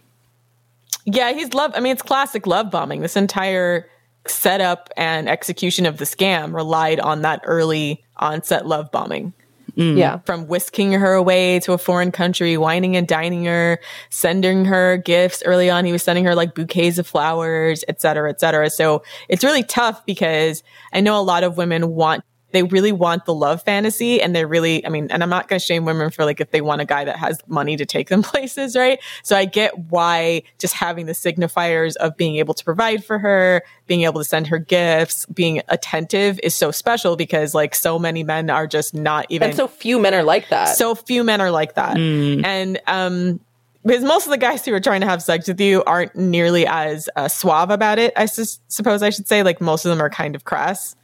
[1.05, 1.71] Yeah, he's love.
[1.73, 2.99] I mean, it's classic love bombing.
[2.99, 3.89] This entire
[4.25, 9.31] setup and execution of the scam relied on that early onset love bombing.
[9.77, 9.97] Mm.
[9.97, 10.17] Yeah.
[10.25, 15.43] From whisking her away to a foreign country, wining and dining her, sending her gifts.
[15.45, 18.69] Early on, he was sending her like bouquets of flowers, et cetera, et cetera.
[18.71, 23.25] So it's really tough because I know a lot of women want they really want
[23.25, 26.09] the love fantasy and they're really, I mean, and I'm not going to shame women
[26.11, 28.99] for like if they want a guy that has money to take them places, right?
[29.23, 33.63] So I get why just having the signifiers of being able to provide for her,
[33.85, 38.23] being able to send her gifts, being attentive is so special because like so many
[38.23, 39.49] men are just not even.
[39.49, 40.77] And so few men are like that.
[40.77, 41.97] So few men are like that.
[42.45, 43.39] And, um,
[43.85, 46.67] because most of the guys who are trying to have sex with you aren't nearly
[46.67, 49.43] as uh, suave about it, I sus- suppose I should say.
[49.43, 50.97] Like most of them are kind of crass.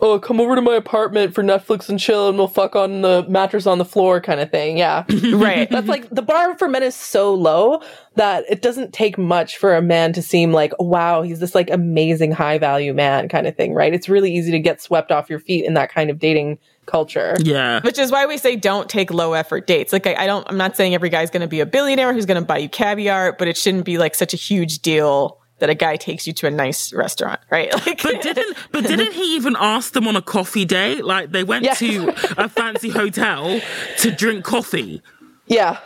[0.00, 3.24] Oh, come over to my apartment for Netflix and chill and we'll fuck on the
[3.28, 4.78] mattress on the floor kind of thing.
[4.78, 5.04] Yeah.
[5.40, 5.70] Right.
[5.70, 7.82] That's like the bar for men is so low
[8.16, 11.70] that it doesn't take much for a man to seem like, wow, he's this like
[11.70, 13.94] amazing high value man kind of thing, right?
[13.94, 17.36] It's really easy to get swept off your feet in that kind of dating culture.
[17.40, 17.80] Yeah.
[17.82, 19.92] Which is why we say don't take low effort dates.
[19.92, 22.26] Like I, I don't, I'm not saying every guy's going to be a billionaire who's
[22.26, 25.70] going to buy you caviar, but it shouldn't be like such a huge deal that
[25.70, 27.72] a guy takes you to a nice restaurant, right?
[27.86, 31.04] Like, But didn't but didn't he even ask them on a coffee date?
[31.04, 31.74] Like they went Yeah.
[31.74, 33.60] to a fancy hotel
[33.98, 35.02] to drink coffee.
[35.46, 35.78] Yeah.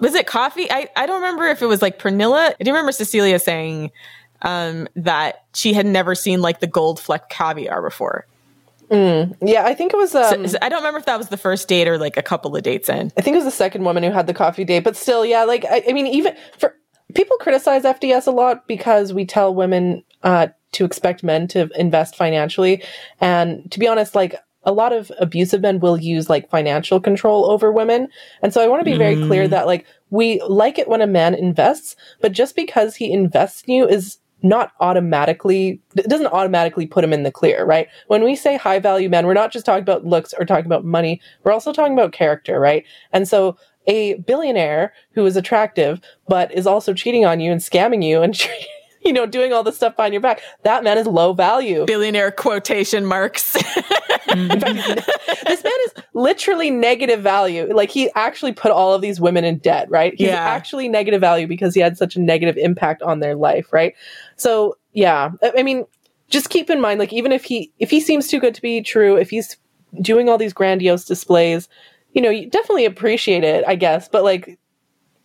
[0.00, 0.70] was it coffee?
[0.70, 2.54] I, I don't remember if it was like Pernilla.
[2.58, 3.90] I do remember Cecilia saying
[4.42, 8.26] um, that she had never seen like the gold fleck caviar before.
[8.90, 9.64] Yeah.
[9.66, 11.88] I think it was, um, So- I don't remember if that was the first date
[11.88, 13.12] or like a couple of dates in.
[13.16, 15.44] I think it was the second woman who had the coffee date, but still, yeah,
[15.44, 16.74] like I, I mean, even for
[17.14, 22.16] people criticize FDS a lot because we tell women uh, to expect men to invest
[22.16, 22.82] financially,
[23.20, 27.50] and to be honest, like a lot of abusive men will use like financial control
[27.50, 28.08] over women,
[28.42, 31.06] and so I want to be very clear that like we like it when a
[31.06, 36.86] man invests, but just because he invests in you is not automatically it doesn't automatically
[36.86, 37.88] put him in the clear right?
[38.06, 40.84] When we say high value men we're not just talking about looks or talking about
[40.84, 41.20] money.
[41.42, 42.84] We're also talking about character right?
[43.12, 43.56] And so
[43.88, 48.40] a billionaire who is attractive but is also cheating on you and scamming you and
[49.04, 52.30] you know doing all this stuff behind your back that man is low value Billionaire
[52.30, 53.56] quotation marks.
[54.28, 54.28] fact,
[55.46, 57.72] this man is literally negative value.
[57.72, 60.12] Like he actually put all of these women in debt, right?
[60.16, 60.34] He's Yeah.
[60.44, 63.94] actually negative value because he had such a negative impact on their life, right?
[64.36, 65.86] So yeah, I mean,
[66.28, 68.82] just keep in mind, like even if he if he seems too good to be
[68.82, 69.56] true, if he's
[70.00, 71.68] doing all these grandiose displays,
[72.18, 74.58] you know, you definitely appreciate it, I guess, but like.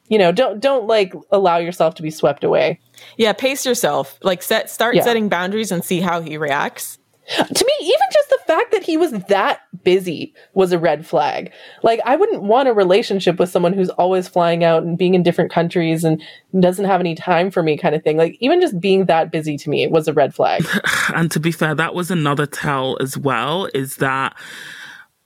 [0.10, 2.77] You know, don't don't like allow yourself to be swept away.
[3.17, 4.19] yeah, pace yourself.
[4.21, 5.01] Like set start Yeah.
[5.01, 6.99] setting boundaries and see how he reacts.
[7.38, 11.51] to me, even just the fact that he was that busy was a red flag.
[11.84, 15.23] Like, I wouldn't want a relationship with someone who's always flying out and being in
[15.23, 16.21] different countries and
[16.60, 18.17] doesn't have any time for me, kind of thing.
[18.17, 20.65] Like, even just being that busy to me was a red flag.
[21.15, 24.36] And to be fair, that was another tell as well, is that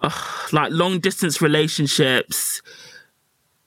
[0.01, 2.61] ugh, like long distance relationships,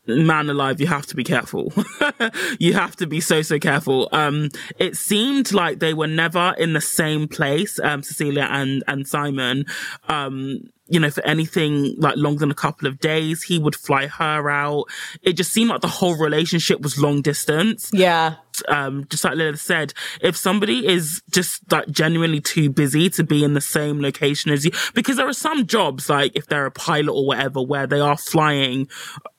[0.06, 1.72] man alive, you have to be careful.
[2.58, 4.08] you have to be so, so careful.
[4.12, 9.06] Um, it seemed like they were never in the same place, um, Cecilia and, and
[9.06, 9.66] Simon.
[10.08, 14.08] Um, you know, for anything like longer than a couple of days, he would fly
[14.08, 14.84] her out.
[15.22, 18.34] It just seemed like the whole relationship was long distance Yeah.
[18.68, 23.44] um, just like Lilith said, if somebody is just like genuinely too busy to be
[23.44, 26.70] in the same location as you, because there are some jobs, like if they're a
[26.72, 28.88] pilot or whatever, where they are flying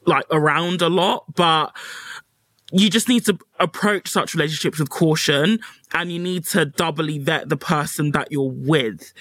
[0.06, 1.76] like around a lot, but
[2.74, 5.60] you just need to approach such relationships with caution
[5.94, 9.12] and you need to doubly vet the person that you're with.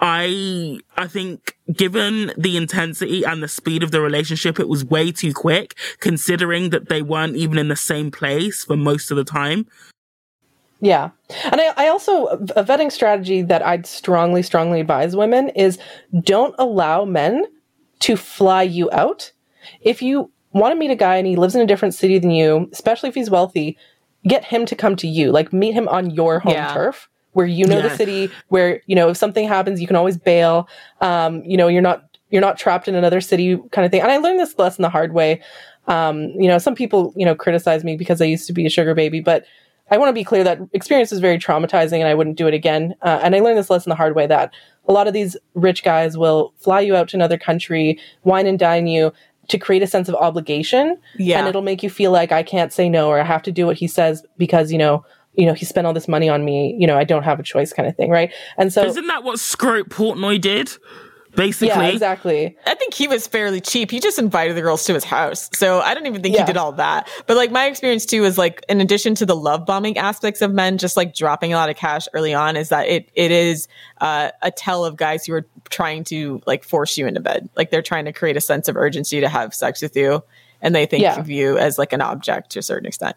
[0.00, 5.10] I I think given the intensity and the speed of the relationship, it was way
[5.10, 9.24] too quick, considering that they weren't even in the same place for most of the
[9.24, 9.66] time.
[10.80, 11.10] Yeah.
[11.44, 15.78] And I, I also, a vetting strategy that I'd strongly, strongly advise women is
[16.22, 17.44] don't allow men
[18.00, 19.32] to fly you out.
[19.80, 22.30] If you want to meet a guy and he lives in a different city than
[22.30, 23.76] you, especially if he's wealthy,
[24.28, 25.32] get him to come to you.
[25.32, 26.72] Like meet him on your home Yeah.
[26.72, 30.16] turf where you know the city, where, you know, if something happens, you can always
[30.16, 30.68] bail.
[31.00, 34.00] Um, you know, you're not, you're not trapped in another city kind of thing.
[34.00, 35.40] And I learned this lesson the hard way.
[35.86, 38.68] Um, you know, some people, you know, criticize me because I used to be a
[38.68, 39.44] sugar baby, but
[39.88, 42.54] I want to be clear that experience is very traumatizing and I wouldn't do it
[42.54, 42.96] again.
[43.02, 44.52] Uh, and I learned this lesson the hard way that
[44.88, 48.58] a lot of these rich guys will fly you out to another country, wine and
[48.58, 49.12] dine you
[49.46, 50.98] to create a sense of obligation.
[51.18, 51.38] Yeah.
[51.38, 53.64] And it'll make you feel like I can't say no or I have to do
[53.64, 55.04] what he says because, you know,
[55.38, 57.42] you know, he spent all this money on me, you know, I don't have a
[57.44, 58.32] choice kind of thing, right?
[58.58, 60.70] And so Isn't that what Scrope Portnoy did?
[61.36, 62.56] Basically, yeah, exactly.
[62.66, 63.90] I think he was fairly cheap.
[63.92, 65.48] He just invited the girls to his house.
[65.54, 66.40] So I don't even think Yeah.
[66.42, 67.06] he did all that.
[67.28, 70.52] But like my experience too is like in addition to the love bombing aspects of
[70.52, 73.68] men just like dropping a lot of cash early on is that it it is
[74.00, 77.48] uh, a tell of guys who are trying to like force you into bed.
[77.56, 80.24] Like they're trying to create a sense of urgency to have sex with you
[80.60, 81.20] and they think Yeah.
[81.20, 83.16] of you as like an object to a certain extent.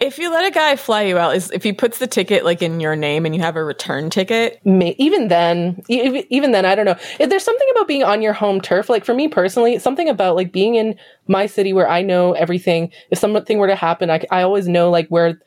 [0.00, 2.62] If you let a guy fly you out, is if he puts the ticket like
[2.62, 4.58] in your name and you have a return ticket.
[4.64, 6.96] Even then, even then, I don't know.
[7.18, 10.36] If there's something about being on your home turf, like for me personally, something about
[10.36, 10.96] like being in
[11.28, 12.90] my city where I know everything.
[13.10, 15.38] If something were to happen, I, I always know like where,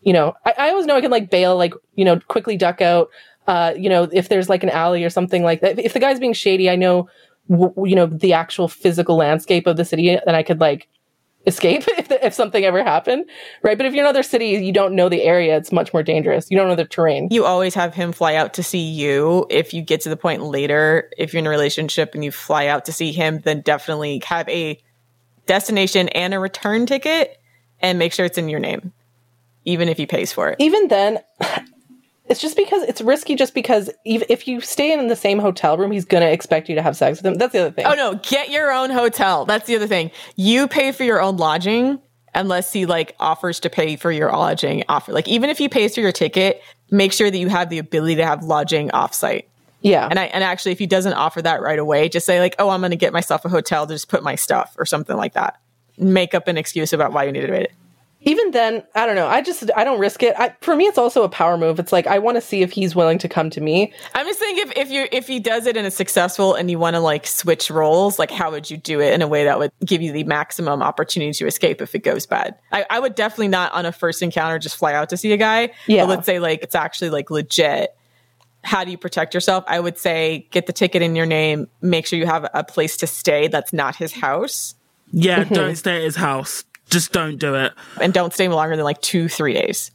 [0.00, 2.80] you know, I, I always know I can like bail, like you know, quickly duck
[2.80, 3.08] out.
[3.46, 5.78] Uh, you know, if there's like an alley or something like that.
[5.78, 7.08] If, if the guy's being shady, I know,
[7.48, 10.88] w- you know, the actual physical landscape of the city, and I could like
[11.46, 13.24] escape if, if something ever happened,
[13.62, 13.76] right?
[13.76, 16.50] But if you're in another city, you don't know the area, it's much more dangerous.
[16.50, 17.28] You don't know the terrain.
[17.30, 19.46] You always have him fly out to see you.
[19.50, 22.66] If you get to the point later, if you're in a relationship and you fly
[22.66, 24.80] out to see him, then definitely have a
[25.46, 27.40] destination and a return ticket
[27.80, 28.92] and make sure it's in your name,
[29.64, 30.56] even if he pays for it.
[30.58, 31.18] Even then,
[32.32, 35.92] it's just because it's risky just because if you stay in the same hotel room,
[35.92, 37.34] he's going to expect you to have sex with him.
[37.34, 37.84] That's the other thing.
[37.84, 39.44] Oh no, get your own hotel.
[39.44, 40.10] That's the other thing.
[40.34, 42.00] You pay for your own lodging
[42.34, 45.12] unless he like offers to pay for your lodging offer.
[45.12, 48.16] Like even if he pays for your ticket, make sure that you have the ability
[48.16, 49.44] to have lodging offsite.
[49.82, 50.08] Yeah.
[50.08, 52.70] And I and actually if he doesn't offer that right away, just say like, "Oh,
[52.70, 55.34] I'm going to get myself a hotel to just put my stuff or something like
[55.34, 55.60] that."
[55.98, 57.72] Make up an excuse about why you need to it.
[58.24, 59.26] Even then, I don't know.
[59.26, 60.34] I just I don't risk it.
[60.38, 61.80] I, for me, it's also a power move.
[61.80, 63.92] It's like I want to see if he's willing to come to me.
[64.14, 66.78] I'm just saying if if you if he does it and it's successful and you
[66.78, 69.58] want to like switch roles, like how would you do it in a way that
[69.58, 72.56] would give you the maximum opportunity to escape if it goes bad?
[72.70, 75.36] I, I would definitely not on a first encounter just fly out to see a
[75.36, 75.72] guy.
[75.88, 76.02] Yeah.
[76.02, 77.96] But let's say like it's actually like legit.
[78.62, 79.64] How do you protect yourself?
[79.66, 82.96] I would say get the ticket in your name, make sure you have a place
[82.98, 84.76] to stay that's not his house.
[85.10, 85.54] Yeah, mm-hmm.
[85.54, 86.64] don't stay at his house.
[86.90, 87.72] Just don't do it.
[88.00, 89.90] And don't stay longer than like two, three days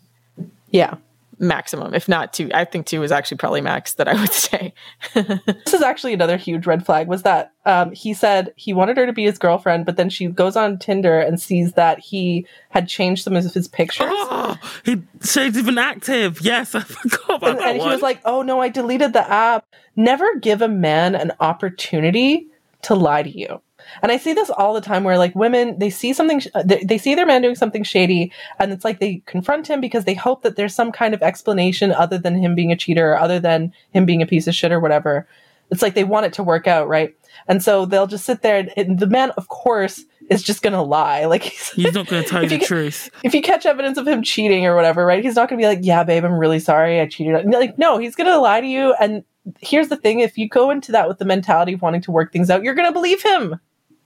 [0.71, 0.95] Yeah.
[1.39, 1.93] maximum.
[1.93, 4.73] If not two, I think two is actually probably max that I would say.
[5.13, 7.07] This is actually another huge red flag.
[7.07, 10.25] Was that um, he said he wanted her to be his girlfriend, but then she
[10.27, 14.07] goes on Tinder and sees that he had changed some of his pictures.
[14.09, 16.41] Oh, he shades even active.
[16.41, 19.29] Yes, I forgot about and, that and he was like, "Oh no, I deleted the
[19.29, 22.47] app." Never give a man an opportunity
[22.83, 23.61] to lie to you.
[24.01, 26.83] And I see this all the time where like women they see something sh- they,
[26.83, 30.13] they see their man doing something shady and it's like they confront him because they
[30.13, 33.39] hope that there's some kind of explanation other than him being a cheater or other
[33.39, 35.27] than him being a piece of shit or whatever.
[35.69, 37.13] It's like they want it to work out, right?
[37.47, 40.73] And so they'll just sit there and, and the man of course is just going
[40.73, 41.25] to lie.
[41.27, 43.09] Like he's, He's not going to tell you the truth.
[43.23, 45.23] if you catch evidence of him cheating or whatever, right?
[45.23, 47.77] He's not going to be like, "Yeah, babe, I'm really sorry, I cheated." on-" Like,
[47.77, 48.93] no, he's going to lie to you.
[48.99, 49.23] And
[49.59, 52.31] here's the thing: if you go into that with the mentality of wanting to work
[52.31, 53.59] things out, you're going to believe him,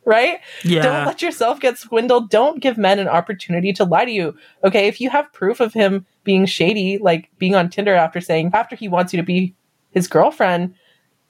[0.05, 0.39] right?
[0.63, 0.81] Yeah.
[0.83, 2.29] Don't let yourself get swindled.
[2.29, 4.35] Don't give men an opportunity to lie to you.
[4.63, 8.51] Okay, if you have proof of him being shady, like being on Tinder after saying
[8.53, 9.55] after he wants you to be
[9.91, 10.73] his girlfriend,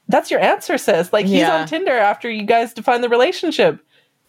[0.08, 1.12] that's your answer, sis.
[1.14, 1.62] Like he's Yeah.
[1.62, 3.80] on Tinder after you guys define the relationship.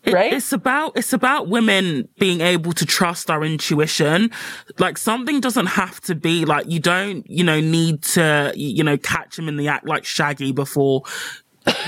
[0.04, 0.32] It- right?
[0.32, 4.32] It's about it's about women being able to trust our intuition.
[4.78, 8.96] Like something doesn't have to be like you don't you know need to you know
[8.98, 11.02] catch him in the act like Shaggy before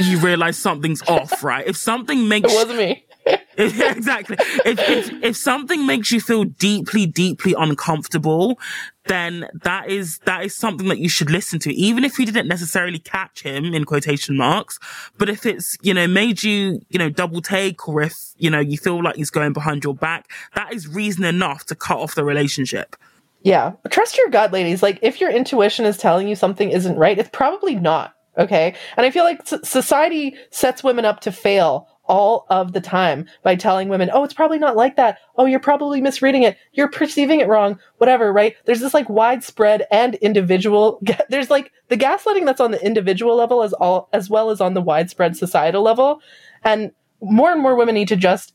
[0.01, 1.43] you realize something's off.
[1.43, 1.67] Right?
[1.67, 3.05] If something makes It wasn't me.
[3.57, 4.37] if, exactly.
[4.67, 8.59] If, if if something makes you feel deeply, deeply uncomfortable,
[9.07, 12.49] then that is that is something that you should listen to, even if you didn't
[12.49, 14.79] necessarily catch him in quotation marks.
[15.17, 18.61] But if it's you know made you you know double take, or if you know
[18.61, 22.15] you feel like he's going behind your back, that is reason enough to cut off
[22.15, 22.95] the relationship.
[23.43, 23.73] Yeah.
[23.91, 24.83] Trust your gut, ladies.
[24.83, 28.14] Like, if your intuition is telling you something isn't right, it's probably not.
[28.37, 28.75] Okay.
[28.97, 33.57] And I feel like society sets women up to fail all of the time by
[33.57, 35.19] telling women, oh, it's probably not like that.
[35.37, 36.59] Oh, you're probably misreading it.
[36.73, 37.79] You're perceiving it wrong.
[37.99, 38.55] Whatever, right?
[38.67, 43.63] There's this like widespread and individual, there's like the gaslighting that's on the individual level
[43.63, 46.21] as all, as well as on the widespread societal level.
[46.63, 48.55] And more and more women need to just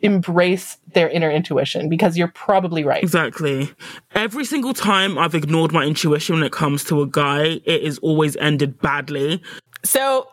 [0.00, 3.02] embrace their inner intuition because you're probably right.
[3.02, 3.70] Exactly.
[4.14, 7.98] Every single time I've ignored my intuition when it comes to a guy, it has
[7.98, 9.42] always ended badly.
[9.84, 10.28] So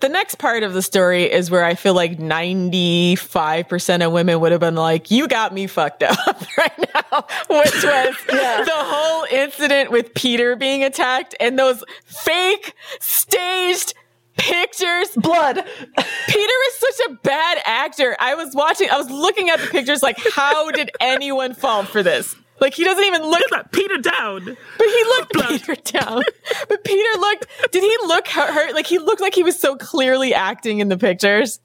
[0.00, 4.52] the next part of the story is where I feel like 95% of women would
[4.52, 6.18] have been like, you got me fucked up
[6.58, 13.94] right now, which was the whole incident with Peter being attacked and those fake staged
[14.36, 15.08] pictures.
[15.16, 15.56] Blood.
[15.56, 18.16] Peter is such a bad actor.
[18.20, 22.02] I was watching, I was looking at the pictures like, how did anyone fall for
[22.02, 22.36] this?
[22.60, 24.44] Like he doesn't even look Look Peter down.
[24.44, 26.22] but he looked Peter down.
[26.68, 27.46] But Peter looked.
[27.70, 28.74] Did he look hurt, hurt?
[28.74, 31.60] Like he looked like he was so clearly acting in the pictures.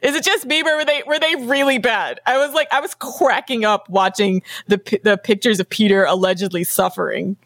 [0.00, 2.20] Is it just me, or were they were they really bad?
[2.26, 7.36] I was like, I was cracking up watching the the pictures of Peter allegedly suffering.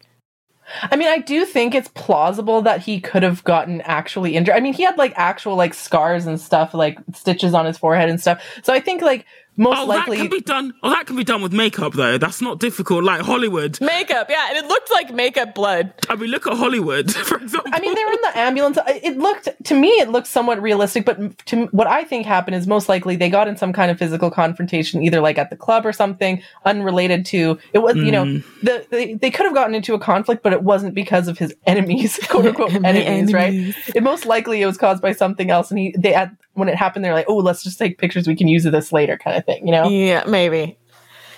[0.81, 4.55] I mean, I do think it's plausible that he could have gotten actually injured.
[4.55, 8.09] I mean, he had like actual like scars and stuff, like stitches on his forehead
[8.09, 8.43] and stuff.
[8.63, 9.25] So I think like
[9.57, 10.73] most Oh, likely that can be done.
[10.83, 12.17] Oh, that can be done with makeup though.
[12.17, 13.03] That's not difficult.
[13.03, 13.79] Like Hollywood.
[13.79, 15.93] Makeup, yeah, and it looked like makeup blood.
[16.09, 17.71] I mean, look at Hollywood, for example.
[17.73, 18.77] I mean, they were in the ambulance.
[18.87, 21.05] It looked to me, it looked somewhat realistic.
[21.05, 23.97] But to what I think happened is most likely they got in some kind of
[23.97, 27.79] physical confrontation, either like at the club or something, unrelated to it.
[27.79, 28.43] Was you know mm.
[28.61, 31.53] the, they they could have gotten into a conflict, but it wasn't because of his
[31.65, 33.75] enemies, quote unquote My enemies, right?
[33.95, 36.75] It most likely it was caused by something else, and he they at when it
[36.75, 38.27] happened, they're like, oh, let's just take pictures.
[38.27, 39.87] We can use this later, kind of thing, you know?
[39.87, 40.77] Yeah, maybe.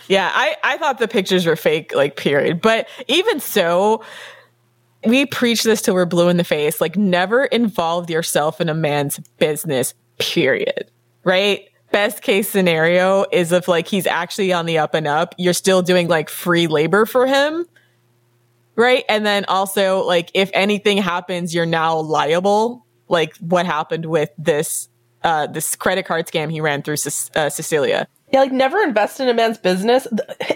[0.08, 2.62] Yeah, I, I thought the pictures were fake, like, period.
[2.62, 4.04] But even so,
[5.06, 6.80] we preach this till we're blue in the face.
[6.80, 10.90] Like, never involve yourself in a man's business, period.
[11.24, 11.68] Right?
[11.92, 15.82] Best case scenario is if, like, he's actually on the up and up, you're still
[15.82, 17.66] doing, like, free labor for him.
[18.76, 19.04] Right?
[19.10, 22.86] And then also, like, if anything happens, you're now liable.
[23.10, 24.90] Like, what happened with this,
[25.28, 28.08] uh, this credit card scam he ran through Ce- uh, Cecilia.
[28.34, 30.08] Yeah, like never invest in a man's business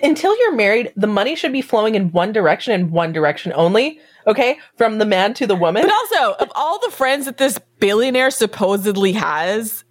[0.03, 0.91] until you're married.
[0.95, 3.99] The money should be flowing in one direction and one direction only.
[4.27, 5.81] Okay, from the man to the woman.
[5.83, 9.83] But also, of all the friends that this billionaire supposedly has,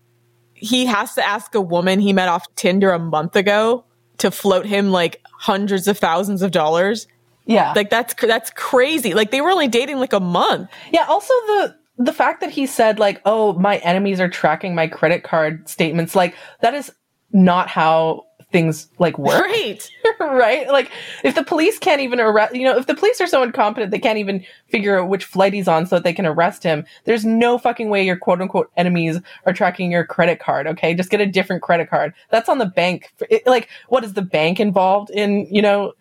[0.55, 3.85] he has to ask a woman he met off Tinder a month ago
[4.19, 7.07] to float him like hundreds of thousands of dollars.
[7.47, 9.15] yeah, Like that's that's crazy.
[9.15, 10.69] Like they were only dating like a month.
[10.93, 11.07] yeah.
[11.09, 15.23] Also, the the fact that he said like, "Oh, my enemies are tracking my credit
[15.23, 16.93] card statements," like that is
[17.33, 19.41] not how things like work.
[19.45, 19.89] Right.
[20.21, 20.69] right?
[20.69, 20.91] Like,
[21.23, 23.99] if the police can't even arrest, you know, if the police are so incompetent they
[23.99, 27.25] can't even figure out which flight he's on so that they can arrest him, there's
[27.25, 30.95] no fucking way your quote unquote enemies are tracking your credit card, okay?
[30.95, 32.13] Just get a different credit card.
[32.31, 33.13] That's on the bank.
[33.29, 35.93] It- like, what is the bank involved in, you know,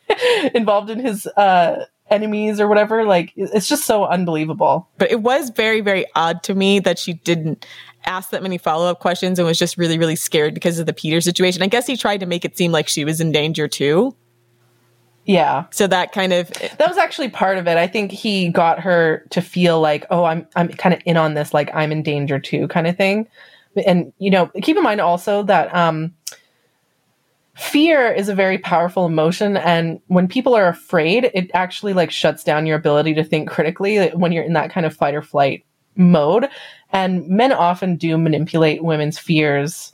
[0.54, 3.04] involved in his, uh, enemies or whatever?
[3.04, 4.88] Like, it's just so unbelievable.
[4.98, 7.66] But it was very, very odd to me that she didn't
[8.06, 10.92] ask that many follow up questions and was just really, really scared because of the
[10.92, 11.62] Peter situation.
[11.62, 14.14] I guess he tried to make it seem like she was in danger too.
[15.26, 15.64] Yeah.
[15.70, 17.78] So that kind of That was actually part of it.
[17.78, 21.34] I think he got her to feel like, oh, I'm I'm kind of in on
[21.34, 23.26] this, like I'm in danger too, kind of thing.
[23.86, 26.12] And you know, keep in mind also that um,
[27.54, 32.44] fear is a very powerful emotion, and when people are afraid, it actually like shuts
[32.44, 35.64] down your ability to think critically when you're in that kind of fight or flight
[35.96, 36.48] mode.
[36.92, 39.92] And men often do manipulate women's fears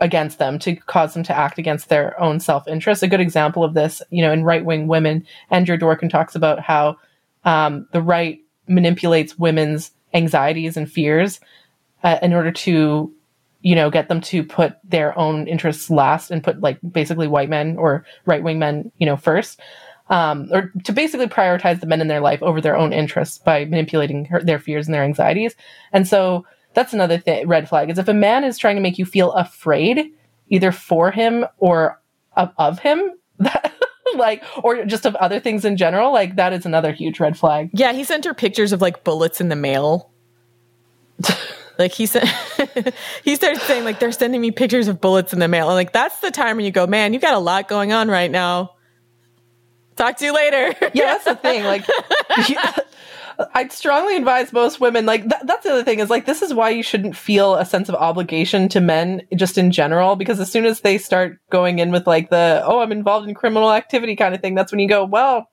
[0.00, 3.02] against them to cause them to act against their own self-interest.
[3.02, 6.96] A good example of this, you know, in right-wing women, Andrea Dworkin talks about how
[7.44, 8.38] um, the right
[8.68, 11.40] manipulates women's anxieties and fears
[12.04, 13.12] uh, in order to,
[13.60, 17.48] you know, get them to put their own interests last and put like basically white
[17.48, 19.60] men or right-wing men, you know, first.
[20.10, 23.66] Um, or to basically prioritize the men in their life over their own interests by
[23.66, 25.54] manipulating her, their fears and their anxieties.
[25.92, 28.98] And so that's another th- red flag is if a man is trying to make
[28.98, 30.12] you feel afraid
[30.48, 32.00] either for him or
[32.36, 33.74] of, of him that,
[34.14, 37.68] like or just of other things in general like that is another huge red flag
[37.74, 40.10] Yeah, he sent her pictures of like bullets in the mail.
[41.78, 42.24] like he said,
[43.24, 45.68] he started saying like they're sending me pictures of bullets in the mail.
[45.68, 48.08] And like that's the time when you go, man, you got a lot going on
[48.08, 48.72] right now.
[49.96, 50.74] Talk to you later.
[50.94, 51.84] yeah that's the thing like
[53.54, 56.52] i'd strongly advise most women like th- that's the other thing is like this is
[56.52, 60.50] why you shouldn't feel a sense of obligation to men just in general because as
[60.50, 64.16] soon as they start going in with like the oh i'm involved in criminal activity
[64.16, 65.48] kind of thing that's when you go well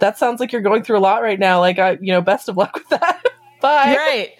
[0.00, 2.48] that sounds like you're going through a lot right now like i you know best
[2.48, 3.22] of luck with that
[3.60, 4.32] bye right.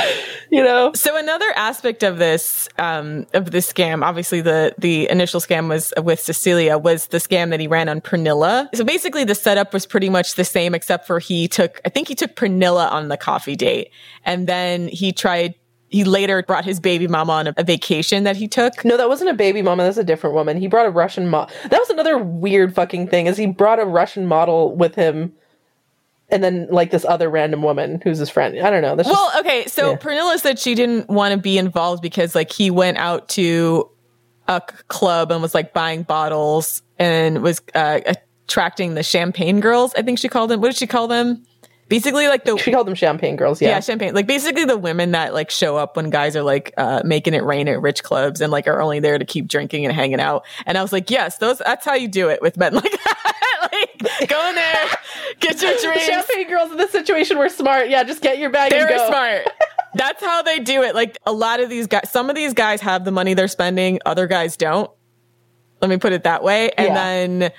[0.50, 5.40] you know So another aspect of this um, of this scam, obviously the the initial
[5.40, 8.68] scam was with Cecilia, was the scam that he ran on Pernilla.
[8.74, 12.08] So basically, the setup was pretty much the same, except for he took, I think
[12.08, 13.90] he took Pernilla on the coffee date,
[14.24, 15.54] and then he tried.
[15.88, 18.82] He later brought his baby mama on a, vacation that he took.
[18.82, 19.82] No, that wasn't a baby mama.
[19.82, 20.56] That's a different woman.
[20.56, 21.54] He brought a Russian model.
[21.68, 23.26] That was another weird fucking thing.
[23.26, 25.34] Is he brought a Russian model with him,
[26.32, 28.58] and then like this other random woman who's his friend.
[28.58, 28.96] I don't know.
[28.96, 29.96] That's just, Well, okay, so Yeah.
[29.98, 33.88] Pernilla said she didn't want to be involved because like he went out to
[34.48, 38.00] a c- club and was like buying bottles and was uh,
[38.46, 39.92] attracting the champagne girls.
[39.96, 40.60] I think she called them.
[40.60, 41.44] What did she call them?
[41.92, 43.60] Basically, like the she called them champagne girls.
[43.60, 43.68] Yeah.
[43.68, 44.14] yeah, champagne.
[44.14, 47.44] Like basically the women that like show up when guys are like uh, making it
[47.44, 50.44] rain at rich clubs and like are only there to keep drinking and hanging out.
[50.64, 51.58] And I was like, yes, those.
[51.58, 53.68] That's how you do it with men like that.
[53.72, 54.86] like go in there,
[55.40, 56.06] get your the drinks.
[56.06, 57.90] champagne girls in this situation were smart.
[57.90, 59.08] Yeah, just get your bag They and were go.
[59.08, 59.48] smart.
[59.94, 60.94] That's how they do it.
[60.94, 63.98] Like a lot of these guys, some of these guys have the money they're spending,
[64.06, 64.90] other guys don't.
[65.82, 66.70] Let me put it that way.
[66.70, 66.94] And Yeah.
[66.94, 67.52] then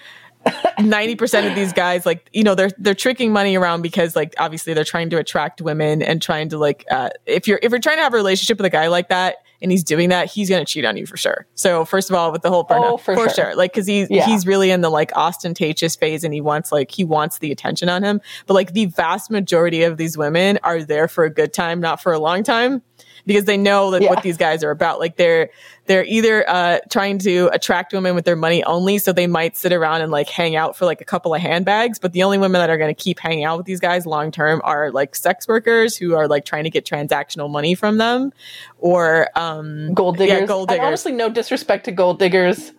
[0.46, 4.74] 90% of these guys like you know they're they're tricking money around because like obviously
[4.74, 7.98] they're trying to attract women and trying to like uh if you're if you're trying
[7.98, 10.60] to have a relationship with a guy like that and he's doing that, he's going
[10.66, 11.46] to cheat on you for sure.
[11.56, 13.56] So first of all, with the whole burnout, Oh, for sure.
[13.56, 14.26] like because he's Yeah.
[14.26, 17.88] he's really in the like ostentatious phase, and he wants like he wants the attention
[17.88, 18.20] on him.
[18.46, 22.02] But like the vast majority of these women are there for a good time, not
[22.02, 22.82] for a long time.
[23.26, 24.10] Because they know like Yeah.
[24.10, 25.00] what these guys are about.
[25.00, 25.50] Like they're
[25.86, 29.72] they're either uh, trying to attract women with their money only, so they might sit
[29.72, 32.00] around and like hang out for like a couple of handbags.
[32.00, 34.32] But the only women that are going to keep hanging out with these guys long
[34.32, 38.34] term are like sex workers who are like trying to get transactional money from them,
[38.80, 40.42] or um, gold diggers.
[40.42, 40.88] Yeah, gold And diggers.
[40.88, 42.72] honestly, no disrespect to gold diggers.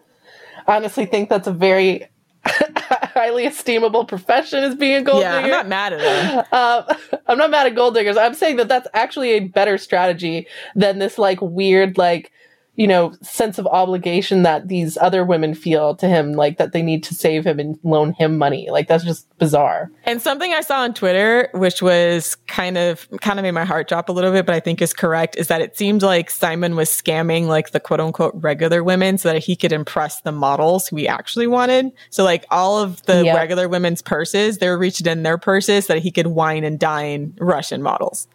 [0.66, 2.08] I honestly think that's a very
[3.14, 6.44] highly esteemable profession as being a gold yeah, I'm not mad at them.
[6.52, 6.94] Uh,
[7.26, 8.16] I'm not mad at gold diggers.
[8.16, 12.32] I'm saying that that's actually a better strategy than this like weird like
[12.76, 16.82] you know sense of obligation that these other women feel to him, like that they
[16.82, 18.68] need to save him and loan him money.
[18.70, 19.90] Like that's just bizarre.
[20.04, 23.88] And something I saw on Twitter, which was kind of kind of made my heart
[23.88, 26.74] drop a little bit, but I think is correct, is that it seemed like Simon
[26.76, 30.88] was scamming like the quote unquote regular women so that he could impress the models
[30.88, 31.92] who he actually wanted.
[32.10, 33.36] So like all of the Yep.
[33.36, 36.78] regular women's purses, they were reaching in their purses so that he could wine and
[36.78, 38.26] dine Russian models.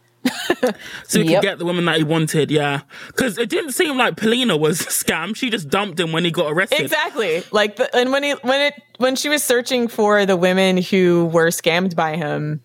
[1.07, 1.41] So he Yep.
[1.41, 2.81] could get the woman that he wanted, yeah.
[3.07, 5.35] Because it didn't seem like Polina was a scam.
[5.35, 6.81] She just dumped him when he got arrested.
[6.81, 7.43] Exactly.
[7.51, 11.25] Like the, and when he when it when she was searching for the women who
[11.31, 12.61] were scammed by him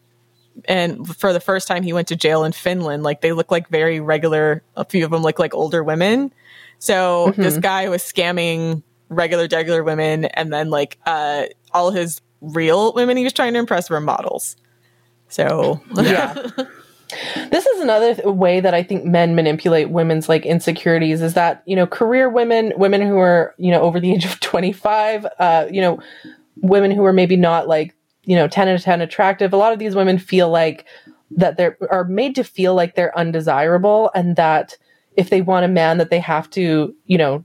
[0.67, 3.69] and for the first time he went to jail in Finland, like they look like
[3.69, 6.33] very regular a few of them look like older women.
[6.81, 12.93] So this guy was scamming regular regular women and then like uh all his real
[12.95, 14.57] women he was trying to impress were models.
[15.29, 16.35] So Yeah.
[17.51, 21.63] this is another th- way that I think men manipulate women's like insecurities is that,
[21.67, 25.67] you know, career women, women who are, you know, over the age of 25, uh,
[25.71, 26.01] you know,
[26.57, 27.95] women who are maybe not like,
[28.25, 29.53] you know, 10 out of 10 attractive.
[29.53, 30.87] A lot of these women feel like
[31.31, 34.77] that they're are made to feel like they're undesirable and that
[35.17, 37.45] if they want a man that they have to, you know,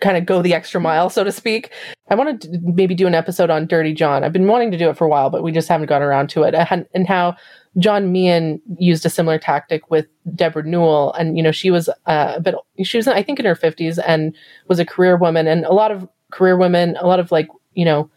[0.00, 1.70] kind of go the extra mile, so to speak.
[2.08, 4.24] I want to maybe do an episode on Dirty John.
[4.24, 6.30] I've been wanting to do it for a while, but we just haven't gotten around
[6.30, 6.54] to it.
[6.54, 7.36] And, and how
[7.78, 12.34] John Meehan used a similar tactic with Debra Newell, and you know she was uh,
[12.36, 12.54] a bit.
[12.82, 14.34] She was, I think, in her fifties and
[14.68, 15.46] was a career woman.
[15.46, 18.10] And a lot of career women, a lot of like you know,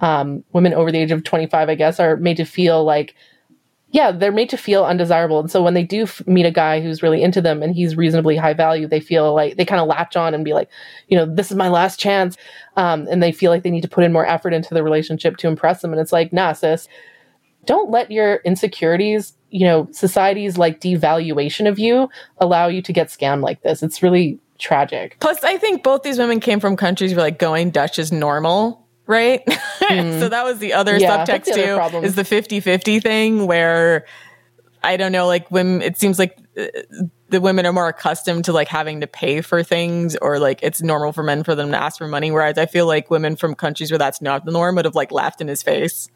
[0.00, 3.14] um, women over the age of twenty five, I guess, are made to feel like
[3.92, 5.40] yeah, they're made to feel undesirable.
[5.40, 7.96] And so when they do f- meet a guy who's really into them and he's
[7.96, 10.68] reasonably high value, they feel like they kind of latch on and be like,
[11.08, 12.36] you know, this is my last chance.
[12.76, 15.38] Um, and they feel like they need to put in more effort into the relationship
[15.38, 15.90] to impress them.
[15.90, 16.86] And it's like, nah, sis,
[17.70, 22.08] don't let your insecurities, you know, society's like devaluation of you
[22.38, 23.80] allow you to get scammed like this.
[23.80, 25.16] It's really tragic.
[25.20, 28.84] Plus, I think both these women came from countries where like going Dutch is normal,
[29.06, 29.44] right?
[29.88, 30.98] so that was the other.
[30.98, 32.02] Yeah, subtext the too, problem.
[32.02, 34.04] is the 50-50 thing where
[34.82, 36.66] I don't know, like when it seems like uh,
[37.28, 40.82] the women are more accustomed to like having to pay for things or like it's
[40.82, 42.32] normal for men for them to ask for money.
[42.32, 45.12] Whereas I feel like women from countries where that's not the norm would have like
[45.12, 46.08] laughed in his face.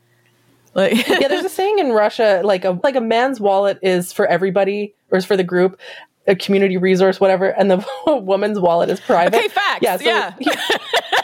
[0.75, 4.27] Like, yeah, there's a saying in Russia, like a like a man's wallet is for
[4.27, 5.79] everybody or is for the group,
[6.27, 9.37] a community resource, whatever, and the woman's wallet is private.
[9.37, 10.35] Okay, facts, yeah.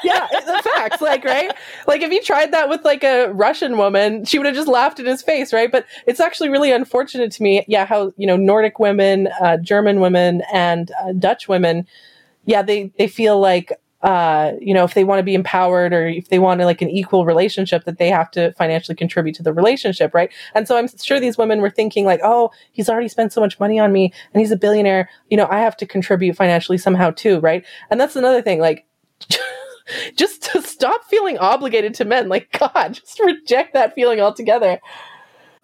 [0.05, 1.53] yeah, the facts, like right,
[1.87, 5.01] like if you tried that with like a Russian woman, she would have just laughed
[5.01, 5.73] in his face, right?
[5.73, 10.01] But it's actually really unfortunate to me, yeah, how you know Nordic women, uh, German
[10.01, 11.87] women, and uh, Dutch women,
[12.45, 13.73] yeah, they they feel like
[14.03, 16.81] uh, you know, if they want to be empowered or if they want to like
[16.81, 20.31] an equal relationship, that they have to financially contribute to the relationship, right?
[20.55, 23.61] And so I'm sure these women were thinking like, oh, he's already spent so much
[23.61, 27.11] money on me and he's a billionaire, you know, I have to contribute financially somehow
[27.11, 27.65] too, right?
[27.91, 28.87] And that's another thing, like.
[30.15, 32.29] just to stop feeling obligated to men.
[32.29, 34.81] Like, God, just reject that feeling altogether.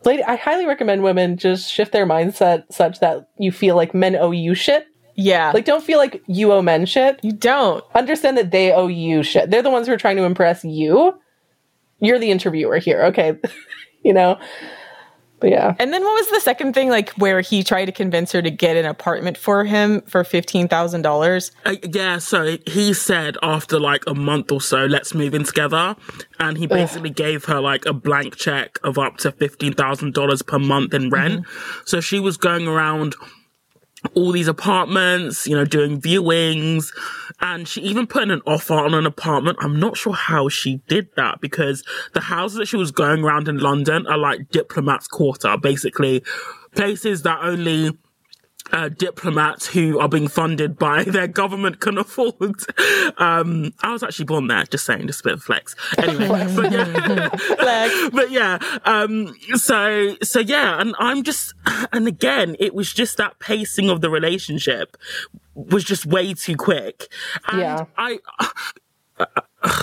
[0.05, 4.15] Lady, I highly recommend women just shift their mindset such that you feel like men
[4.17, 4.87] owe you shit.
[5.17, 7.19] Yeah, Like, don't feel like you owe men shit.
[7.23, 7.83] you don't.
[7.95, 9.51] Understand that they owe you shit.
[9.51, 11.19] They're the ones who are trying to impress you.
[12.01, 13.39] You're the interviewer here, okay?
[14.05, 14.39] you know?
[15.39, 15.75] But yeah.
[15.79, 18.51] And then what was the second thing, like where he tried to convince her to
[18.51, 21.53] get an apartment for him for fifteen thousand dollars?
[21.67, 25.95] Uh, yeah, so he said after like a month or so, let's move in together.
[26.41, 30.95] And he basically gave her like a blank check of up to $15,000 per month
[30.95, 31.45] in rent.
[31.85, 33.15] So she was going around
[34.15, 36.93] all these apartments, you know, doing viewings.
[37.41, 39.59] And she even put in an offer on an apartment.
[39.61, 41.85] I'm not sure how she did that because
[42.15, 46.23] the houses that she was going around in London are like diplomats quarter, basically
[46.75, 47.97] places that only
[48.73, 52.35] uh, diplomats who are being funded by their government can afford.
[53.19, 55.75] Um, I was actually born there, just saying, just a bit of flex.
[55.99, 61.55] Anyway, but yeah, but yeah, um, so, so yeah, and I'm just,
[61.93, 64.97] and again, it was just that pacing of the relationship
[65.55, 67.09] was just way too quick.
[67.49, 67.85] And Yeah.
[67.97, 68.19] I.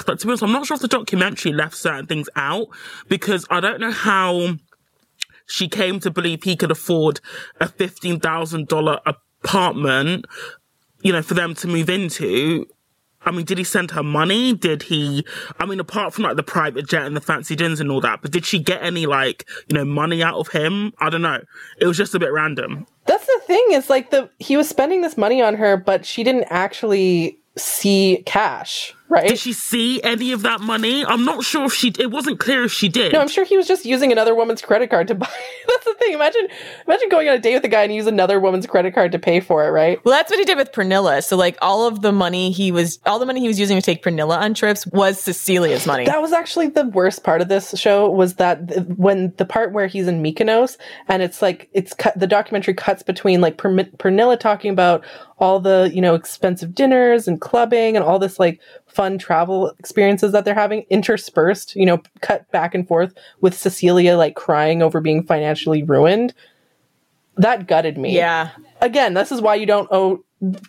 [0.05, 2.67] But to be honest, I'm not sure if the documentary left certain things out
[3.09, 4.55] because I don't know how
[5.45, 7.19] she came to believe he could afford
[7.59, 10.25] a fifteen thousand dollar apartment,
[11.01, 12.67] you know, for them to move into.
[13.25, 14.53] I mean, did he send her money?
[14.53, 15.25] Did he?
[15.59, 18.21] I mean, apart from like the private jet and the fancy dinners and all that,
[18.21, 20.93] but did she get any like you know money out of him?
[20.99, 21.41] I don't know.
[21.79, 22.85] It was just a bit random.
[23.05, 26.23] That's the thing is like the he was spending this money on her, but she
[26.23, 29.29] didn't actually see cash, right?
[29.29, 31.05] Did she see any of that money?
[31.05, 31.93] I'm not sure if she.
[31.99, 33.13] It wasn't clear if she did.
[33.13, 35.29] no, I'm sure he was just using another woman's credit card to buy.
[35.67, 36.13] That's the thing.
[36.13, 36.47] Imagine,
[36.87, 39.19] imagine going on a date with a guy and use another woman's credit card to
[39.19, 40.03] pay for it, right?
[40.03, 41.23] Well, that's what he did with Pernilla.
[41.23, 43.81] So like all of the money he was, all the money he was using to
[43.81, 46.05] take Pernilla on trips was Cecilia's money.
[46.05, 49.71] That was actually the worst part of this show was that th- when the part
[49.73, 53.71] where he's in Mykonos and it's like it's cut the documentary cuts between like per-
[53.73, 55.03] Pernilla talking about
[55.39, 58.59] all the you know expensive dinners and clubbing and all this like
[58.95, 64.17] fun travel experiences that they're having interspersed you know cut back and forth with Cecilia
[64.17, 66.33] like crying over being financially ruined.
[67.37, 68.15] That gutted me.
[68.15, 68.51] Yeah.
[68.81, 70.23] again this is why you don't owe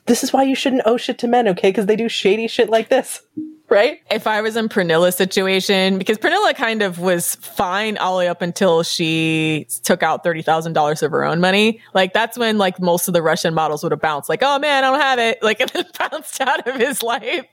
[0.07, 1.71] this is why you shouldn't owe shit to men okay?
[1.71, 3.23] Because they do shady shit like this
[3.71, 8.19] right If I was in Pernilla's situation, because Pernilla kind of was fine all the
[8.21, 11.81] way up until she took out $30,000 of her own money.
[11.95, 14.85] Like that's when like most of the Russian models would have bounced like, oh man,
[14.85, 15.39] I don't have it.
[15.43, 17.45] Like and then bounced out of his life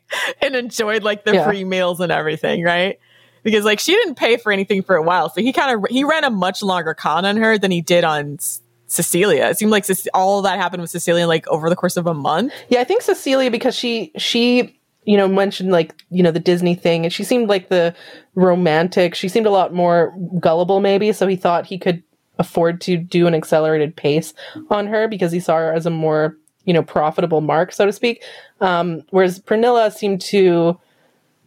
[0.41, 1.45] and enjoyed like the Yeah.
[1.47, 2.99] free meals and everything, right?
[3.43, 5.30] Because like she didn't pay for anything for a while.
[5.30, 8.03] So he kind of, he ran a much longer con on her than he did
[8.03, 8.38] on
[8.88, 9.47] Cecilia.
[9.47, 12.53] It seemed like all that happened with Cecilia like over the course of a month.
[12.70, 16.76] Yeah, I think Cecilia because she she you know mentioned like you know the Disney
[16.76, 17.95] thing and she seemed like the
[18.36, 19.16] romantic.
[19.16, 22.04] She seemed a lot more gullible maybe, so he thought he could
[22.39, 24.34] afford to do an accelerated pace
[24.70, 27.93] on her because he saw her as a more you know profitable mark so to
[27.93, 28.24] speak.
[28.60, 30.80] Um, whereas Pernilla seemed to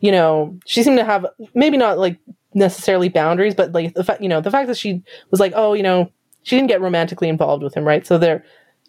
[0.01, 2.19] you know she seemed to have maybe not like
[2.55, 5.75] necessarily boundaries, but like the fact you know the fact that she was like oh
[5.75, 6.11] you know
[6.43, 8.45] she didn't get romantically involved with him right, so there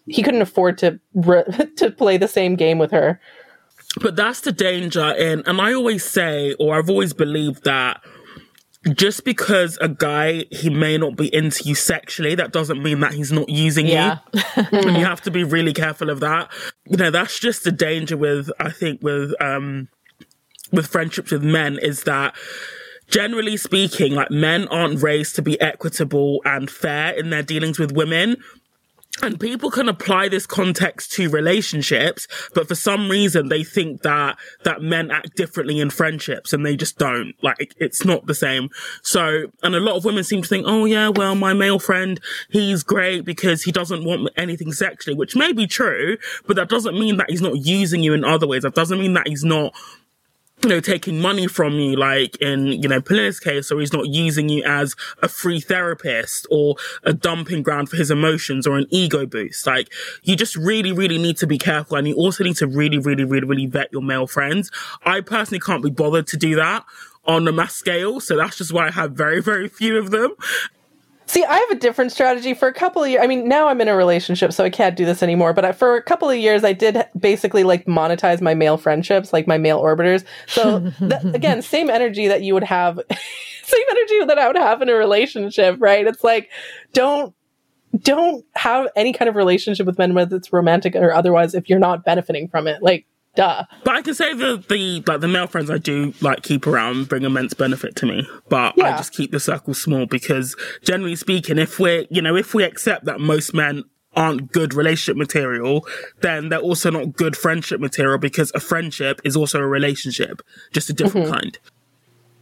[0.06, 1.44] he couldn't afford to re-
[1.76, 3.20] to play the same game with her.
[4.00, 8.00] But that's the danger in, and I always say, or I've always believed that
[8.94, 13.14] just because a guy he may not be into you sexually, that doesn't mean that
[13.14, 14.18] he's not using Yeah.
[14.32, 14.40] you.
[14.72, 16.52] and you have to be really careful of that.
[16.84, 19.88] You know, that's just the danger with I think with um
[20.72, 22.36] with friendships with men is that
[23.08, 27.92] generally speaking, like men aren't raised to be equitable and fair in their dealings with
[27.92, 28.36] women.
[29.22, 34.36] And people can apply this context to relationships, but for some reason they think that,
[34.64, 37.32] that men act differently in friendships and they just don't.
[37.42, 38.68] Like, it's not the same.
[39.02, 42.20] So, and a lot of women seem to think, oh yeah, well, my male friend,
[42.50, 46.98] he's great because he doesn't want anything sexually, which may be true, but that doesn't
[46.98, 48.62] mean that he's not using you in other ways.
[48.62, 49.74] That doesn't mean that he's not
[50.66, 54.08] you know, taking money from you, like in, you know, Police's case, or he's not
[54.08, 58.86] using you as a free therapist or a dumping ground for his emotions or an
[58.90, 59.64] ego boost.
[59.64, 59.92] Like,
[60.24, 61.96] you just really, really need to be careful.
[61.96, 64.72] And you also need to really, really, really, really vet your male friends.
[65.04, 66.84] I personally can't be bothered to do that
[67.26, 68.18] on a mass scale.
[68.18, 70.34] So that's just why I have very, very few of them.
[71.28, 73.22] See, I have a different strategy for a couple of years.
[73.22, 75.52] I mean, now I'm in a relationship, so I can't do this anymore.
[75.52, 79.32] But I, for a couple of years, I did basically like monetize my male friendships,
[79.32, 80.24] like my male orbiters.
[80.46, 80.92] So
[81.34, 83.00] again, same energy that you would have,
[83.64, 86.06] same energy that I would have in a relationship, right?
[86.06, 86.50] It's like,
[86.92, 87.34] don't
[88.02, 91.78] don't have any kind of relationship with men, whether it's romantic or otherwise, if you're
[91.78, 92.82] not benefiting from it.
[92.82, 93.06] Like,
[93.36, 93.64] duh.
[93.84, 97.08] But I can say the, the, like the male friends I do like keep around
[97.08, 98.26] bring immense benefit to me.
[98.48, 102.54] But I just keep the circle small because generally speaking, if we're, you know, if
[102.54, 103.84] we accept that most men
[104.16, 105.86] aren't good relationship material,
[106.22, 110.90] then they're also not good friendship material because a friendship is also a relationship, just
[110.90, 111.36] a different mm-hmm.
[111.36, 111.58] kind.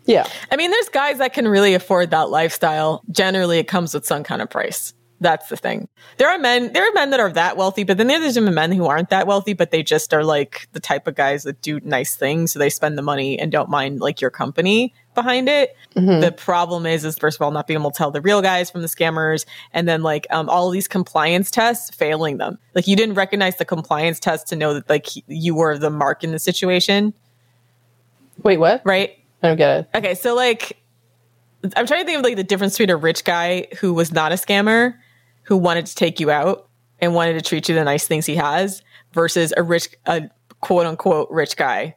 [0.07, 0.29] Yeah.
[0.53, 3.03] I mean, there's guys that can really afford that lifestyle.
[3.11, 4.95] Generally, it comes with some kind of price.
[5.21, 5.89] That's the thing.
[6.19, 8.73] There are men, there are men that are that wealthy, but then there's even men
[8.73, 11.81] who aren't that wealthy, but they just are like the type of guys that do
[11.81, 12.53] nice things.
[12.53, 15.77] So they spend the money and don't mind like your company behind it.
[15.95, 18.71] The problem is, is first of all, not being able to tell the real guys
[18.71, 19.47] from the scammers.
[19.73, 22.59] And then like, um, all these compliance tests failing them.
[22.75, 26.25] Like you didn't recognize the compliance test to know that like you were the mark
[26.25, 27.15] in the situation.
[28.43, 28.83] Wait, what?
[28.85, 29.19] Right.
[29.43, 29.89] I don't get it.
[29.95, 30.83] Okay, so like
[31.77, 34.33] I'm trying to think of like the difference between a rich guy who was not
[34.33, 34.97] a scammer,
[35.45, 36.69] who wanted to take you out
[37.01, 38.83] and wanted to treat you the nice things he has,
[39.13, 40.29] versus a rich, a
[40.61, 41.97] quote unquote rich guy.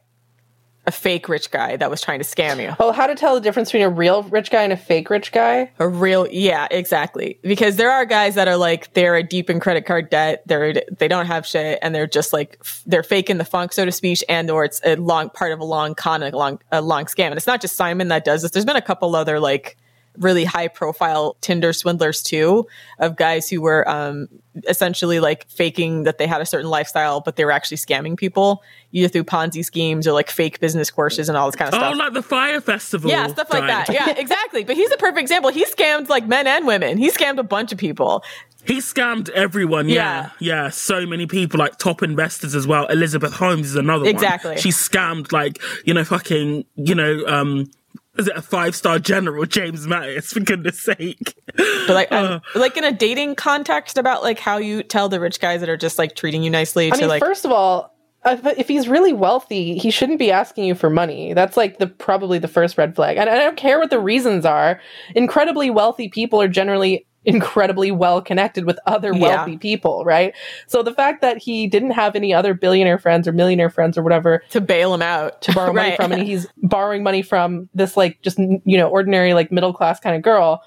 [0.88, 2.74] a fake rich guy that was trying to scam you.
[2.80, 5.32] Well, how to tell the difference between a real rich guy and a fake rich
[5.32, 5.70] guy?
[5.78, 7.38] A real, yeah, exactly.
[7.42, 11.06] Because there are guys that are like they're deep in credit card debt, they're they
[11.06, 14.50] don't have shit, and they're just like they're faking the funk, so to speak, and
[14.50, 17.26] or it's a long part of a long con, a long a long scam.
[17.26, 18.50] And it's not just Simon that does this.
[18.52, 19.76] There's been a couple other like
[20.18, 22.66] really high profile Tinder swindlers too,
[22.98, 24.28] of guys who were um,
[24.66, 28.62] essentially like faking that they had a certain lifestyle, but they were actually scamming people
[28.92, 31.94] either through Ponzi schemes or like fake business courses and all this kind of stuff.
[31.94, 33.10] Oh, like the Fyre Festival.
[33.10, 33.66] Yeah, stuff like guy.
[33.66, 33.88] that.
[33.92, 34.64] Yeah, exactly.
[34.64, 35.50] But he's a perfect example.
[35.50, 36.98] He scammed like men and women.
[36.98, 38.24] He scammed a bunch of people.
[38.64, 39.88] He scammed everyone.
[39.88, 40.30] Yeah.
[40.40, 40.68] yeah.
[40.68, 42.86] So many people, like top investors as well.
[42.86, 44.10] Elizabeth Holmes is another one.
[44.10, 44.58] Exactly.
[44.58, 47.70] She scammed like, you know, fucking, you know, um,
[48.18, 51.34] is it a five star general, James Mattis, for goodness sake?
[51.56, 55.40] But like, um, like in a dating context about like how you tell the rich
[55.40, 57.94] guys that are just like treating you nicely I to mean, like first of all,
[58.26, 61.32] if, if he's really wealthy, he shouldn't be asking you for money.
[61.32, 63.16] That's like the probably the first red flag.
[63.16, 64.80] And I don't care what the reasons are.
[65.14, 69.20] Incredibly wealthy people are generally incredibly well connected with other Yeah.
[69.20, 70.34] wealthy people, right?
[70.66, 74.02] So the fact that he didn't have any other billionaire friends or millionaire friends or
[74.02, 77.96] whatever to bail him out to borrow money from, and he's borrowing money from this
[77.96, 80.62] like just you know ordinary like middle class kind of girl.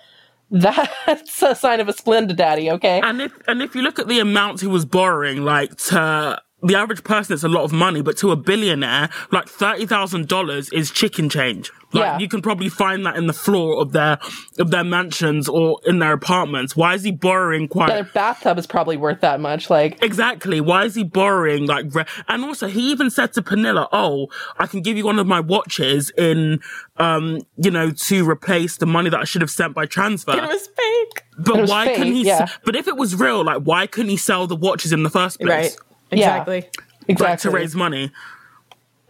[0.51, 2.99] That's a sign of a Splenda daddy, okay?
[3.01, 6.75] And if and if you look at the amount he was borrowing, like to the
[6.75, 10.69] average person, it's a lot of money, but to a billionaire, like thirty thousand dollars
[10.69, 11.71] is chicken change.
[11.93, 12.19] Like Yeah.
[12.19, 14.17] you can probably find that in the floor of their
[14.59, 16.75] of their mansions or in their apartments.
[16.75, 17.89] Why is he borrowing quite?
[17.89, 19.69] Their bathtub is probably worth that much.
[19.69, 20.61] Like, Exactly.
[20.61, 21.93] Why is he borrowing like?
[21.93, 25.27] Re- and also, he even said to Pernilla, "Oh, I can give you one of
[25.27, 26.61] my watches in,
[26.97, 30.47] um, you know, to replace the money that I should have sent by transfer." it
[30.47, 32.25] was fake but was why couldn't he?
[32.25, 32.43] yeah.
[32.43, 35.09] s But if it was real, like, why couldn't he sell the watches in the
[35.09, 35.49] first place?
[35.49, 35.77] right
[36.11, 37.49] exactly Like exactly.
[37.51, 38.11] to raise money.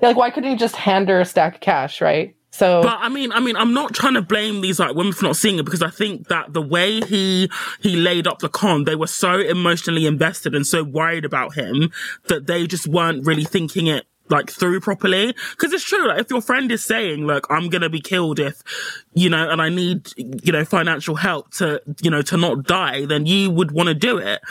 [0.02, 2.36] like, why couldn't he just hand her a stack of cash, right?
[2.54, 5.24] So, But I mean, I mean, I'm not trying to blame these like women for
[5.26, 7.50] not seeing it because I think that the way he
[7.80, 11.92] he laid up the con, they were so emotionally invested and so worried about him
[12.28, 15.34] that they just weren't really thinking it like through properly.
[15.52, 18.62] Because it's true, like if your friend is saying, "Look, I'm gonna be killed if
[19.14, 23.06] you know, and I need you know financial help to you know to not die,"
[23.06, 24.42] then you would want to do it.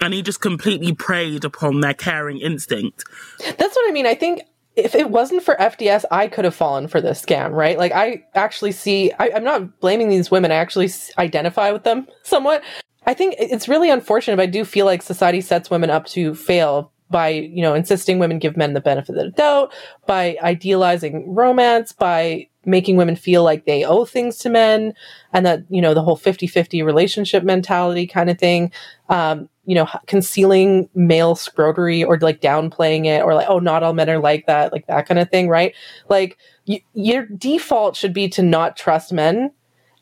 [0.00, 3.04] And he just completely preyed upon their caring instinct.
[3.38, 4.06] that's what I mean.
[4.06, 4.42] I think
[4.76, 7.76] if it wasn't for FDS, I could have fallen for this scam, right?
[7.76, 10.52] Like, I actually see, I, I'm not blaming these women.
[10.52, 12.62] I actually identify with them somewhat.
[13.06, 16.34] I think it's really unfortunate, but I do feel like society sets women up to
[16.34, 19.72] fail by, you know, insisting women give men the benefit of the doubt,
[20.06, 24.94] by idealizing romance, by making women feel like they owe things to men,
[25.32, 28.72] and that, you know, the whole 50 50 relationship mentality kind of thing.
[29.08, 33.92] Um, you know, concealing male scrotery or like downplaying it or like, oh, not all
[33.92, 35.74] men are like that, like that kind of thing, right?
[36.08, 39.52] Like, y- your default should be to not trust men,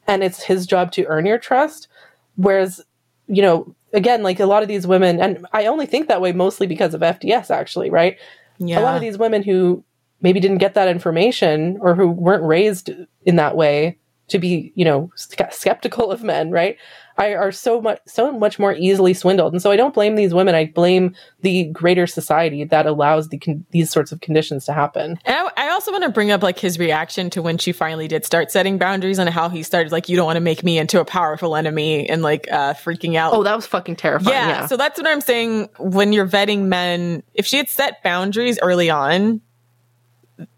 [0.07, 1.89] and it's his job to earn your trust.
[2.37, 2.81] Whereas,
[3.27, 6.33] you know, again, like a lot of these women, and I only think that way
[6.33, 8.17] mostly because of FDS, actually, right?
[8.59, 9.85] yeah A lot of these women who
[10.21, 12.91] maybe didn't get that information or who weren't raised
[13.25, 13.99] in that way
[14.29, 16.77] to be, you know, skeptical of men, right?
[17.19, 20.33] I, are so much so much more easily swindled, and so I don't blame these
[20.33, 20.55] women.
[20.55, 25.19] I blame the greater society that allows the con- these sorts of conditions to happen.
[25.25, 28.07] And I, I also want to bring up like his reaction to when she finally
[28.07, 30.79] did start setting boundaries and how he started like, you don't want to make me
[30.79, 33.33] into a powerful enemy and like uh, freaking out.
[33.35, 34.37] Oh, that was fucking terrifying.
[34.37, 34.67] yeah, Yeah.
[34.67, 35.71] So that's what I'm saying.
[35.79, 39.41] When you're vetting men, if she had set boundaries early on,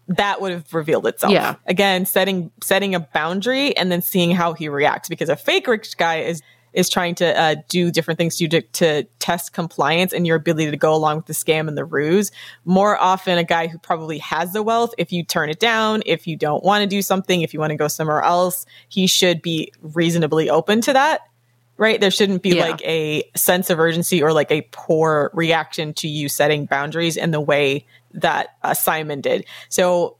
[0.07, 1.33] that would have revealed itself.
[1.33, 1.55] Yeah.
[1.65, 5.97] Again, setting setting a boundary and then seeing how he reacts because a fake rich
[5.97, 6.41] guy is
[6.73, 10.71] is trying to uh, do different things to, to to test compliance and your ability
[10.71, 12.31] to go along with the scam and the ruse.
[12.63, 16.27] More often, a guy who probably has the wealth, if you turn it down, if
[16.27, 19.41] you don't want to do something, if you want to go somewhere else, he should
[19.41, 21.21] be reasonably open to that
[21.77, 21.99] right?
[21.99, 22.67] There shouldn't be Yeah.
[22.69, 27.31] like a sense of urgency or like a poor reaction to you setting boundaries in
[27.31, 29.45] the way that uh, Simon did.
[29.69, 30.17] So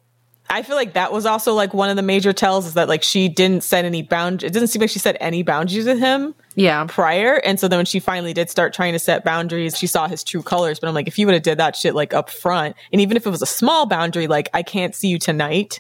[0.52, 3.04] I feel like that was also like one of the major tells is that like
[3.04, 4.50] she didn't set any boundaries.
[4.50, 6.86] It doesn't seem like she set any boundaries with him yeah.
[6.90, 7.36] prior.
[7.36, 10.26] And so then when she finally did start trying to set boundaries, she saw his
[10.26, 10.78] true colors.
[10.78, 13.16] But I'm like, if you would have did that shit like up front, and even
[13.16, 15.80] if it was a small boundary, like I can't see you tonight.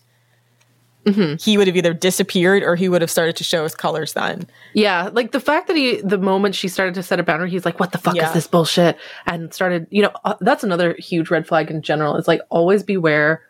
[1.39, 4.45] He would have either disappeared or he would have started to show his colors then.
[4.73, 7.65] Yeah, like the fact that he, the moment she started to set a boundary, he's
[7.65, 8.27] like, "What the fuck Yeah.
[8.27, 12.15] is this bullshit?" And started, you know, uh, that's another huge red flag in general.
[12.17, 13.41] It's like always beware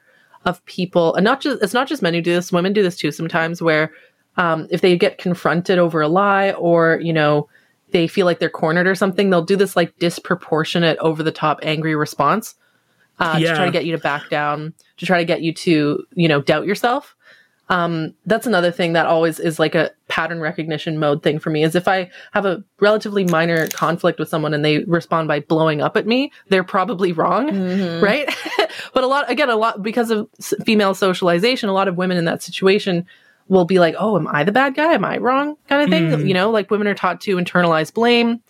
[0.46, 2.96] of people, and not just it's not just men who do this; women do this
[2.96, 3.62] too sometimes.
[3.62, 3.92] Where
[4.38, 7.50] um, if they get confronted over a lie, or you know,
[7.92, 11.60] they feel like they're cornered or something, they'll do this like disproportionate, over the top,
[11.64, 12.56] angry response.
[13.20, 16.04] uh, to try to get you to back down, to try to get you to,
[16.16, 17.16] you know, doubt yourself.
[17.72, 21.64] Um, that's another thing that always is like a pattern recognition mode thing for me
[21.64, 25.82] is if I have a relatively minor conflict with someone and they respond by blowing
[25.82, 27.48] up at me, they're probably wrong,
[28.02, 28.28] right?
[28.94, 32.18] but a lot, again, a lot because of s- female socialization, a lot of women
[32.18, 33.06] in that situation
[33.48, 34.92] will be like, "Oh, am I the bad guy?
[34.94, 36.28] Am I wrong?" kind of thing.
[36.28, 38.42] You know, like women are taught to internalize blame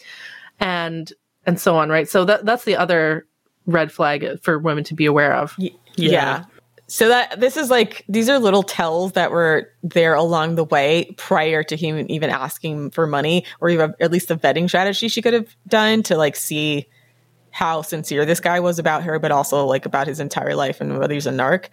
[0.59, 1.11] and
[1.45, 2.09] and so on, right?
[2.09, 3.27] So that that's the other
[3.67, 5.53] red flag for women to be aware of.
[5.95, 6.45] Yeah.
[6.91, 11.15] So that this is like these are little tells that were there along the way
[11.15, 15.21] prior to him even asking for money or even at least the vetting strategy she
[15.21, 16.89] could have done to like see
[17.51, 20.99] how sincere this guy was about her, but also like about his entire life and
[20.99, 21.67] whether he's a narc.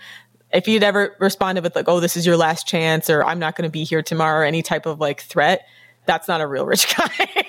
[0.52, 3.56] If he'd ever responded with like, "Oh, this is your last chance," or "I'm not
[3.56, 5.66] going to be here tomorrow," or any type of like threat,
[6.06, 7.44] that's not a real rich guy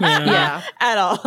[0.00, 0.62] Yeah.
[0.80, 1.18] at all.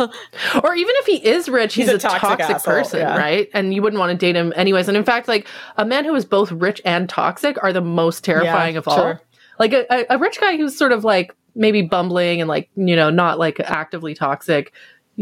[0.64, 3.16] or even if he is rich, he's, He's a a, toxic, toxic person, yeah.
[3.16, 3.48] right?
[3.54, 4.88] And you wouldn't want to date him anyways.
[4.88, 5.46] And in fact, like
[5.76, 8.96] a man who is both rich and toxic are the most terrifying Yeah, of all.
[8.96, 9.20] sure.
[9.58, 12.96] Like a, a, a rich guy who's sort of like maybe bumbling and like you
[12.96, 14.72] know not like actively toxic,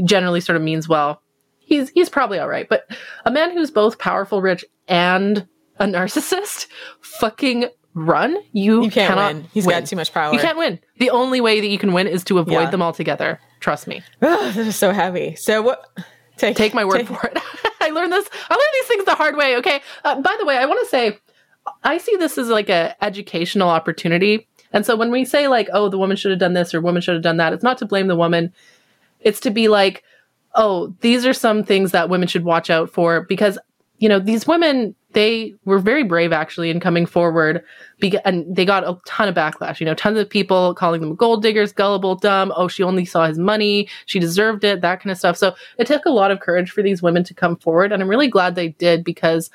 [0.05, 1.21] generally sort of means well.
[1.59, 2.69] He's he's probably all right.
[2.69, 2.89] But
[3.25, 5.47] a man who's both powerful, rich, and
[5.79, 6.67] a narcissist,
[7.01, 8.37] fucking run.
[8.53, 9.47] You, You can't win.
[9.53, 9.81] He's win.
[9.81, 10.33] got too much power.
[10.33, 10.79] You can't win.
[10.99, 12.71] The only way that you can win is to avoid Yeah.
[12.71, 13.41] them altogether.
[13.61, 14.03] Trust me.
[14.21, 15.35] this is so heavy.
[15.37, 15.85] So what?
[16.37, 17.39] Take Take my word take- for it.
[17.81, 18.29] I learned this.
[18.49, 19.57] I learned these things the hard way.
[19.57, 19.81] Okay.
[20.05, 21.19] Uh, by the way, I want to say,
[21.83, 24.47] I see this as like a educational opportunity.
[24.73, 27.03] And so when we say like, oh, the woman should have done this or woman
[27.03, 28.53] should have done that, it's not to blame the woman.
[29.21, 30.05] It's to be like,
[30.55, 33.59] oh, these are some things that women should watch out for because
[33.99, 37.65] you know these women they were very brave actually in coming forward.
[38.25, 41.43] And they got a ton of backlash you know tons of people calling them gold
[41.43, 42.53] diggers gullible dumb.
[42.57, 43.89] Oh she only saw his money.
[44.07, 45.37] She deserved it that kind of stuff.
[45.37, 48.09] So it took a lot of courage for these women to come forward and i'm
[48.09, 49.51] really glad they did because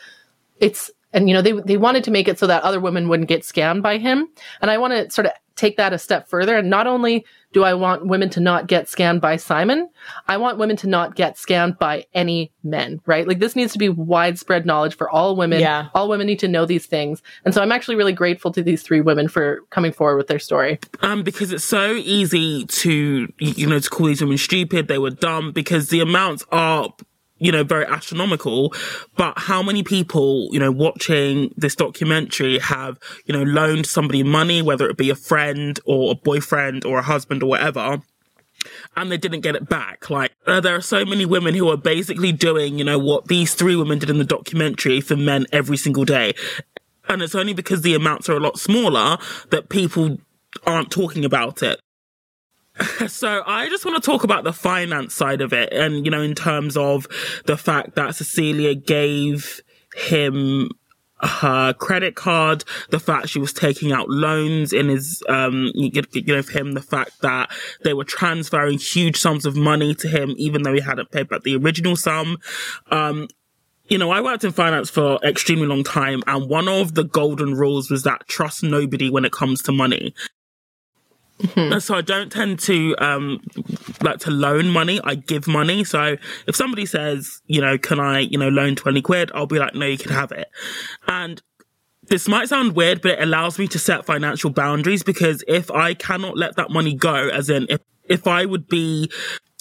[0.59, 3.29] it's and you know they they wanted to make it so that other women wouldn't
[3.29, 4.27] get scammed by him.
[4.61, 6.57] And i want to sort of take that a step further.
[6.57, 7.25] And not only
[7.55, 9.87] do i want women to not get scammed by simon
[10.27, 13.27] i want women to not get scammed by any men right?
[13.27, 15.59] Like this needs to be widespread knowledge for all women.
[15.61, 15.87] Yeah.
[15.93, 17.21] all women need to know these things.
[17.45, 20.39] And so i'm actually really grateful to these three women for coming forward with their
[20.39, 20.79] story.
[21.01, 24.87] Um, because it's so easy to, you know, to call these women stupid.
[24.87, 26.93] They were dumb because the amounts are,
[27.37, 28.73] you know, very astronomical.
[29.17, 34.61] But how many people, you know, watching this documentary have, you know, loaned somebody money,
[34.61, 38.01] whether it be a friend or a boyfriend or a husband or whatever,
[38.95, 40.09] and they didn't get it back.
[40.09, 43.53] Like, uh, there are so many women who are basically doing, you know, what these
[43.53, 46.33] three women did in the documentary for men every single day.
[47.07, 49.17] And it's only because the amounts are a lot smaller
[49.51, 50.17] that people
[50.65, 51.79] aren't talking about it.
[53.07, 55.71] So I just want to talk about the finance side of it.
[55.71, 57.07] And, you know, in terms of
[57.45, 59.61] the fact that Cecilia gave
[59.95, 60.69] him
[61.21, 65.91] her credit card, the fact she was taking out loans in his, um, you
[66.27, 67.49] know, him, the fact that
[67.83, 71.43] they were transferring huge sums of money to him, even though he hadn't paid back
[71.43, 72.37] the original sum.
[72.91, 73.27] Um,
[73.87, 77.53] you know, I worked in finance for extremely long time, and one of the golden
[77.53, 80.13] rules was that trust nobody when it comes to money.
[81.55, 83.41] And So I don't tend to um
[84.01, 84.99] like to loan money.
[85.03, 85.83] I give money.
[85.83, 86.17] So
[86.47, 89.75] if somebody says, you know, can I, you know, loan 20 quid, I'll be like,
[89.75, 90.47] no, you can have it.
[91.07, 91.41] And
[92.07, 95.93] this might sound weird, but it allows me to set financial boundaries because if I
[95.93, 99.09] cannot let that money go, as in if, if I would be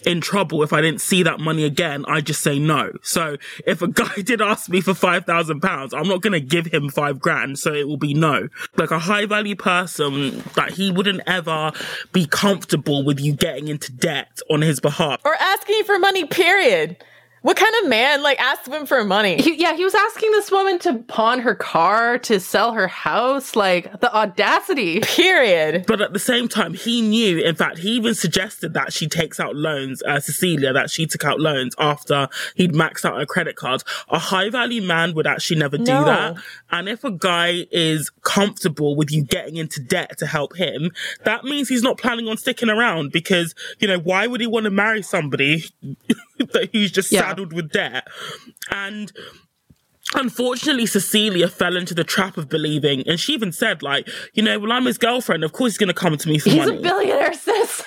[0.07, 2.93] in trouble if I didn't see that money again, I just say no.
[3.03, 3.37] So
[3.67, 6.89] if a guy did ask me for five thousand pounds, I'm not gonna give him
[6.91, 8.49] five grand, so it will be no.
[8.77, 11.73] Like a high value person, that he wouldn't ever
[12.13, 15.21] be comfortable with you getting into debt on his behalf.
[15.25, 16.25] or asking for money.
[16.27, 16.97] Period.
[17.45, 19.37] What kind of man like asked him for money?
[19.43, 23.55] he, yeah he was asking this woman to pawn her car to sell her house
[23.55, 25.85] like the audacity Period.
[25.87, 29.39] But at the same time, he knew, in fact, he even suggested that she takes
[29.39, 33.57] out loans, uh, Cecilia, that she took out loans after he'd maxed out her credit
[33.57, 33.83] card.
[34.09, 36.05] A high value man would actually never do No.
[36.07, 36.37] that.
[36.71, 40.91] And if a guy is comfortable with you getting into debt to help him,
[41.25, 44.65] that means he's not planning on sticking around because, you know, why would he want
[44.65, 45.65] to marry somebody
[46.53, 47.21] that he's just Yeah.
[47.21, 48.07] saddled with debt?
[48.71, 49.13] And
[50.15, 54.59] Unfortunately, Cecilia fell into the trap of believing, and she even said, like, you know,
[54.59, 55.43] well, I'm his girlfriend.
[55.43, 56.61] Of course, he's going to come to me for money.
[56.61, 56.79] he's money.
[56.79, 57.83] a billionaire sis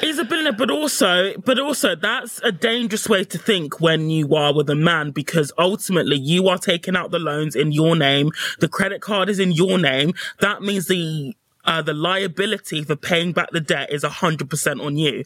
[0.00, 4.34] he's a billionaire, but also, but also, that's a dangerous way to think when you
[4.34, 8.30] are with a man because ultimately you are taking out the loans in your name.
[8.60, 10.14] The credit card is in your name.
[10.40, 11.34] That means the
[11.64, 15.22] uh, the liability for paying back the debt is 100% on you.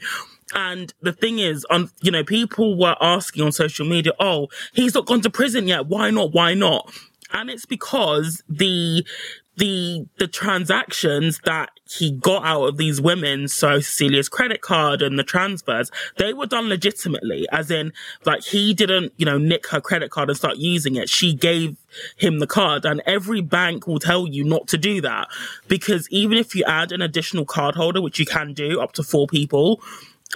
[0.55, 4.94] And the thing is, on you know, people were asking on social media, "Oh, he's
[4.94, 5.86] not gone to prison yet.
[5.86, 6.32] Why not?
[6.32, 6.92] Why not?"
[7.32, 9.05] And it's because the
[9.57, 15.18] the the transactions that he got out of these women, so Cecilia's credit card and
[15.18, 17.92] the transfers, they were done legitimately, as in
[18.24, 21.09] like he didn't, you know, nick her credit card and start using it.
[21.09, 21.76] She gave
[22.16, 25.28] him the card and every bank will tell you not to do that
[25.68, 29.03] because even if you add an additional card holder, which you can do up to
[29.03, 29.80] four people,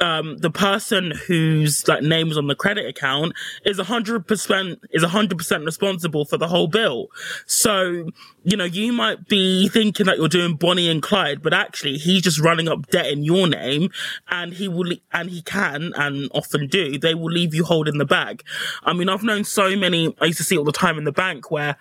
[0.01, 3.33] um, the person whose like name is on the credit account
[3.65, 7.09] is a hundred percent is a hundred percent responsible for the whole bill.
[7.47, 8.11] So,
[8.45, 12.23] you know, you might be thinking that you're doing Bonnie and Clyde, but actually he's
[12.23, 13.91] just running up debt in your name
[14.29, 18.07] and he will, and he can and often do, they will leave you holding the
[18.07, 18.45] bag.
[18.85, 21.13] I mean, I've known so many, I used to see all the time in the
[21.13, 21.77] bank where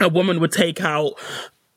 [0.00, 1.12] a woman would take out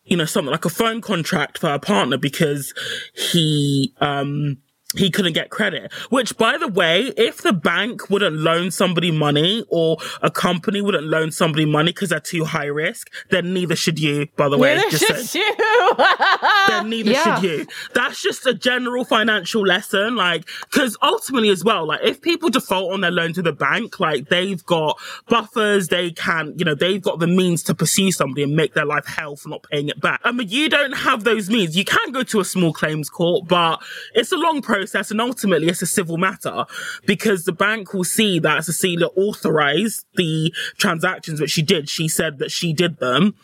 [0.03, 2.73] you know, something like a phone contract for her partner because
[3.13, 4.57] he, um,
[4.95, 5.91] he couldn't get credit.
[6.09, 11.07] Which, by the way, if the bank wouldn't loan somebody money or a company wouldn't
[11.07, 14.75] loan somebody money because they're too high risk, then neither should you, by the way.
[14.75, 15.55] Neither just should you.
[16.67, 17.39] then neither Yeah.
[17.39, 17.67] should you.
[17.93, 20.15] That's just a general financial lesson.
[20.15, 23.99] Like, cause ultimately as well, like if people default on their loan to the bank,
[24.01, 28.43] like they've got buffers, they can, you know, they've got the means to pursue somebody
[28.43, 30.19] and make their life hell for not paying it back.
[30.25, 31.77] I mean, you don't have those means.
[31.77, 33.81] You can go to a small claims court, but
[34.13, 34.80] it's a long process
[35.11, 36.65] and ultimately it's a civil matter
[37.05, 41.89] because the bank will see that Cecilia authorized the transactions which she did.
[41.89, 43.35] She said that she did them.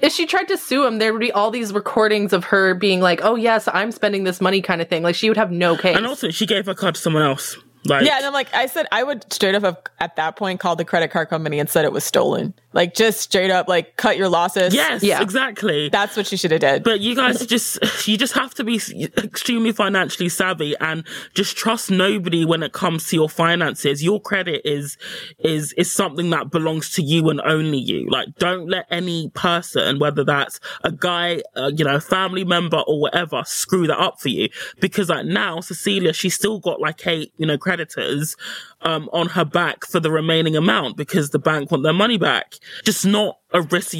[0.00, 3.00] If she tried to sue him, there would be all these recordings of her being
[3.00, 5.02] like, "Oh yes, I'm spending this money," kind of thing.
[5.02, 5.96] Like she would have no case.
[5.96, 7.56] And also she gave her card to someone else.
[7.84, 10.60] Like, Yeah, and I'm like, I said I would straight up have at that point
[10.60, 12.54] called the credit card company and said it was stolen.
[12.72, 14.74] Like just straight up, like cut your losses.
[14.74, 15.22] Yes, Yeah.
[15.22, 15.88] exactly.
[15.88, 16.82] that's what she should have did.
[16.84, 18.80] but you guys just you just have to be
[19.16, 21.04] extremely financially savvy and
[21.34, 24.02] just trust nobody when it comes to your finances.
[24.04, 24.96] Your credit is
[25.38, 28.08] is is something that belongs to you and only you.
[28.10, 32.78] Like don't let any person, whether that's a guy, uh, you know, a family member
[32.86, 34.48] or whatever, screw that up for you.
[34.80, 38.34] Because like now, Cecilia, she's still got like eight, you know, creditors
[38.80, 42.54] um, on her back for the remaining amount because the bank want their money back.
[42.82, 43.94] Just not a risk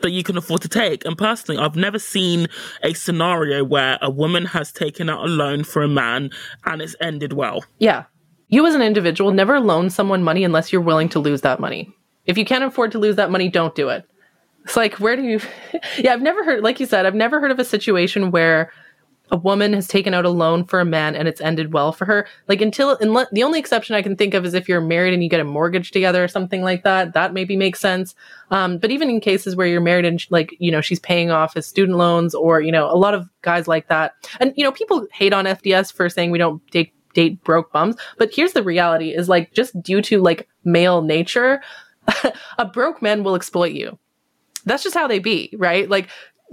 [0.00, 1.06] that you can afford to take.
[1.06, 2.48] And personally, I've never seen
[2.82, 6.32] a scenario where a woman has taken out a loan for a man
[6.66, 7.64] and it's ended well.
[7.78, 8.04] Yeah.
[8.48, 11.90] You as an individual never loan someone money unless you're willing to lose that money.
[12.26, 14.04] If you can't afford to lose that money, don't do it.
[14.64, 15.40] It's like, where do you.
[15.98, 18.70] yeah, I've never heard, like you said, I've never heard of a situation where
[19.30, 22.04] a woman has taken out a loan for a man and it's ended well for
[22.04, 22.26] her.
[22.46, 25.30] Like, until, the only exception I can think of is if you're married and you
[25.30, 27.14] get a mortgage together or something like that.
[27.14, 28.14] That maybe makes sense.
[28.50, 31.54] Um, but even in cases where you're married and, like, you know, she's paying off
[31.54, 34.14] his student loans or, you know, a lot of guys like that.
[34.40, 37.96] And, you know, people hate on FDS for saying we don't date date broke bums.
[38.18, 41.62] But here's the reality is like just due to like male nature,
[42.58, 43.98] a broke man will exploit you.
[44.66, 45.88] That's just how they be, right?
[45.88, 46.08] Like,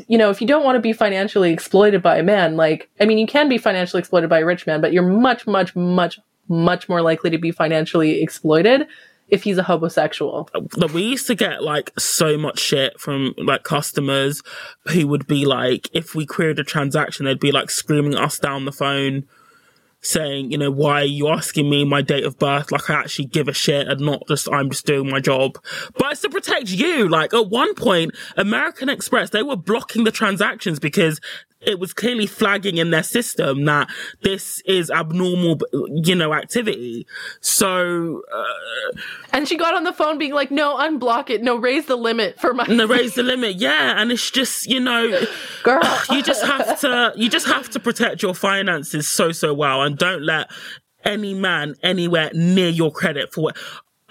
[0.08, 3.06] you know, if you don't want to be financially exploited by a man, like, I
[3.06, 6.20] mean, you can be financially exploited by a rich man, but you're much, much, much,
[6.48, 8.88] much more likely to be financially exploited
[9.28, 10.50] if he's a homosexual.
[10.94, 14.44] We used to get like so much shit from like customers
[14.90, 18.66] who would be like, if we queried a transaction, they'd be like screaming us down
[18.66, 19.26] the phone
[20.02, 22.72] saying, you know, why are you asking me my date of birth?
[22.72, 25.58] Like I actually give a shit and not just, I'm just doing my job.
[25.98, 27.08] But it's to protect you.
[27.08, 31.20] Like at one point, American Express, they were blocking the transactions because
[31.62, 33.88] it was clearly flagging in their system that
[34.22, 35.60] this is abnormal,
[36.04, 37.06] you know, activity.
[37.40, 38.98] So, uh,
[39.32, 41.44] And she got on the phone being like, no, unblock it.
[41.44, 43.58] No, raise the limit for my No, raise the limit.
[43.58, 44.02] Yeah.
[44.02, 45.22] And it's just, you know,
[45.64, 45.82] girl.
[46.10, 49.91] you just have to you just have to protect your finances so so well and
[49.98, 50.50] don't let
[51.04, 53.58] any man anywhere near your credit for what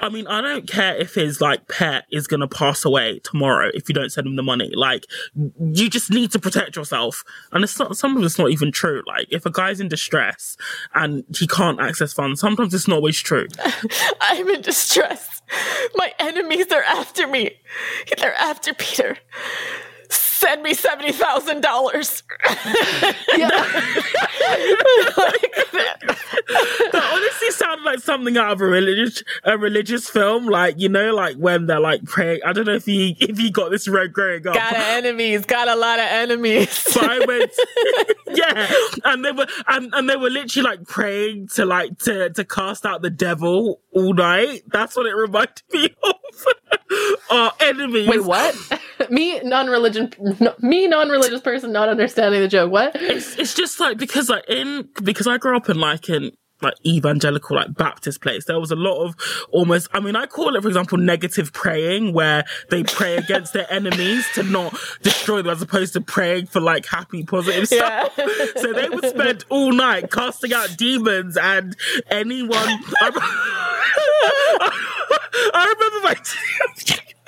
[0.02, 3.88] I mean, I don't care if his like pet is gonna pass away tomorrow if
[3.88, 4.72] you don't send him the money.
[4.74, 5.04] Like,
[5.34, 7.22] you just need to protect yourself.
[7.52, 9.02] And it's not, some of it's not even true.
[9.06, 10.56] Like, if a guy's in distress
[10.94, 13.46] and he can't access funds, sometimes it's not always true.
[14.22, 15.42] I'm in distress.
[15.96, 17.58] My enemies are after me.
[18.18, 19.18] They're after Peter.
[20.40, 22.22] Send me seventy thousand dollars.
[23.36, 23.50] Yeah.
[26.92, 30.46] That honestly sounded like something out of a religious a religious film.
[30.46, 32.40] Like, you know, like when they're like praying.
[32.44, 34.54] I don't know if you if you got this road growing up.
[34.54, 35.44] Got enemies.
[35.44, 36.68] Got a lot of enemies.
[36.90, 37.52] So I went,
[38.34, 38.72] yeah,
[39.04, 42.84] and they were and, and they were literally like praying to like to to cast
[42.84, 44.62] out the devil all night.
[44.66, 46.14] That's what it reminded me of.
[47.30, 48.08] Our enemies.
[48.08, 48.56] Wait, what?
[49.10, 52.70] me non-religion, no, me non-religious person, not understanding the joke.
[52.70, 52.96] What?
[52.96, 56.32] it's, it's just like because like in because I grew up in like in
[56.62, 58.44] like evangelical like Baptist place.
[58.44, 59.16] There was a lot of
[59.50, 63.70] almost I mean I call it for example negative praying where they pray against their
[63.72, 68.14] enemies to not destroy them as opposed to praying for like happy positive stuff.
[68.56, 71.76] so they would spend all night casting out demons and
[72.10, 73.10] anyone I,
[75.54, 76.14] I remember my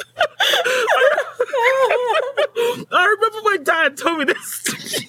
[2.93, 4.65] I remember my dad told me this.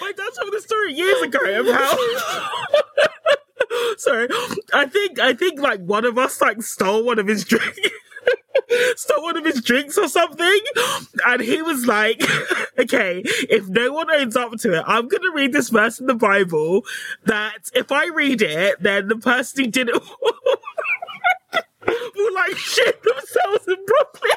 [0.00, 1.96] my dad told me this story years ago of how.
[3.98, 4.28] Sorry,
[4.72, 7.78] I think I think like one of us like stole one of his drinks.
[8.96, 10.60] stole one of his drinks or something,
[11.26, 12.22] and he was like,
[12.78, 16.14] "Okay, if no one owns up to it, I'm gonna read this verse in the
[16.14, 16.84] Bible.
[17.26, 20.02] That if I read it, then the person who did it
[22.16, 24.30] will like shit themselves in Brooklyn."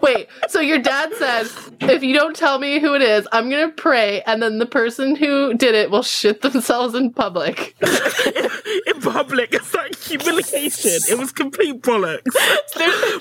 [0.00, 3.70] Wait, so your dad says, if you don't tell me who it is, I'm gonna
[3.70, 7.74] pray, and then the person who did it will shit themselves in public.
[7.82, 9.52] in public.
[9.54, 11.00] It's like humiliation.
[11.10, 12.22] It was complete bollocks.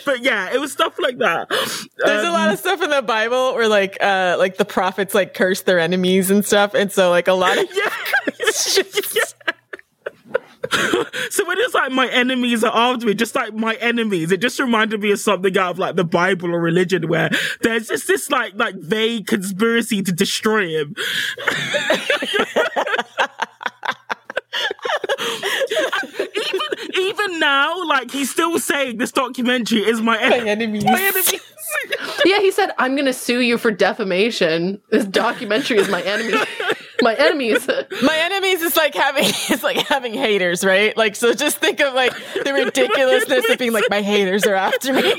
[0.05, 1.49] but yeah, it was stuff like that.
[1.49, 5.15] There's a Um, lot of stuff in the Bible where like uh like the prophets
[5.15, 7.89] like curse their enemies and stuff, and so like a lot of Yeah.
[11.29, 14.59] so when it's like my enemies are after me, just like my enemies, it just
[14.59, 17.29] reminded me of something out of like the Bible or religion where
[17.61, 20.95] there's just this like like vague conspiracy to destroy him.
[26.19, 30.85] even even now, like he's still saying this documentary is my, en- enemies.
[30.85, 31.41] my enemies.
[32.25, 34.81] yeah, he said, I'm gonna sue you for defamation.
[34.89, 36.37] This documentary is my enemy.
[37.01, 37.67] my enemies.
[38.03, 40.95] My enemies is like having it's like having haters, right?
[40.95, 42.13] Like so just think of like
[42.43, 45.13] the ridiculousness of being like my haters are after me.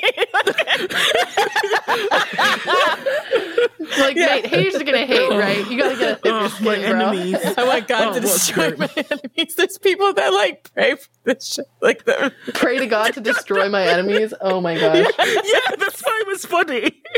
[3.98, 5.68] Like, mate, haters are gonna hate, right?
[5.70, 6.22] You gotta get
[6.60, 6.84] a my bro.
[6.84, 7.36] enemies.
[7.56, 8.78] I want God Oh, to destroy great.
[8.96, 9.54] my enemies.
[9.54, 11.66] There's people that like pray for this shit.
[11.80, 14.32] Like the Pray to God to destroy my enemies.
[14.40, 14.96] Oh my gosh.
[15.18, 17.02] yeah, that's why it was funny.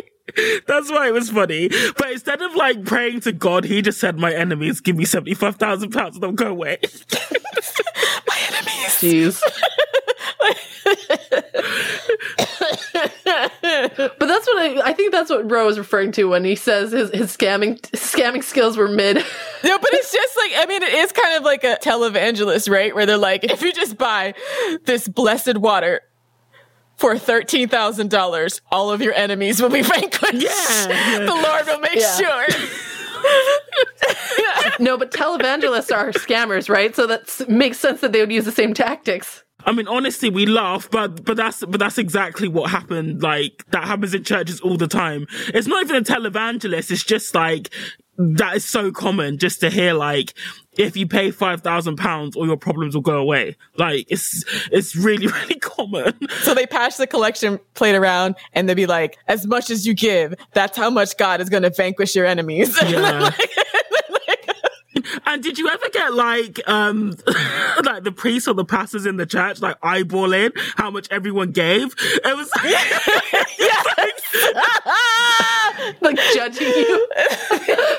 [0.66, 1.68] That's why it was funny.
[1.96, 5.56] But instead of like praying to God, he just said, My enemies, give me seventy-five
[5.56, 6.78] thousand pounds and they'll go away.
[8.26, 8.98] my enemies.
[8.98, 9.40] Jeez.
[13.24, 16.92] But that's what I, I think that's what Ro is referring to when he says
[16.92, 19.16] his, his scamming scamming skills were mid.
[19.64, 22.94] No, but it's just like I mean, it is kind of like a televangelist, right?
[22.94, 24.34] Where they're like, if you just buy
[24.84, 26.02] this blessed water
[26.96, 30.34] for thirteen thousand dollars, all of your enemies will be vanquished.
[30.34, 31.18] Yeah, yeah.
[31.20, 32.16] the Lord will make Yeah.
[32.16, 32.46] sure.
[34.78, 36.94] no, but televangelists are scammers, right?
[36.94, 39.43] So that makes sense that they would use the same tactics.
[39.66, 43.22] I mean, honestly, we laugh, but but that's but that's exactly what happened.
[43.22, 45.26] Like that happens in churches all the time.
[45.48, 46.90] It's not even a televangelist.
[46.90, 47.70] It's just like
[48.16, 50.34] that is so common just to hear like
[50.78, 53.56] if you pay five thousand pounds, all your problems will go away.
[53.76, 56.14] Like it's it's really really common.
[56.42, 59.94] So they pass the collection plate around, and they'd be like, "As much as you
[59.94, 63.30] give, that's how much God is going to vanquish your enemies." Yeah.
[65.26, 67.14] And did you ever get like um
[67.84, 71.94] like the priests or the pastors in the church like eyeballing how much everyone gave?
[72.00, 72.50] It was
[76.00, 77.08] Like judging you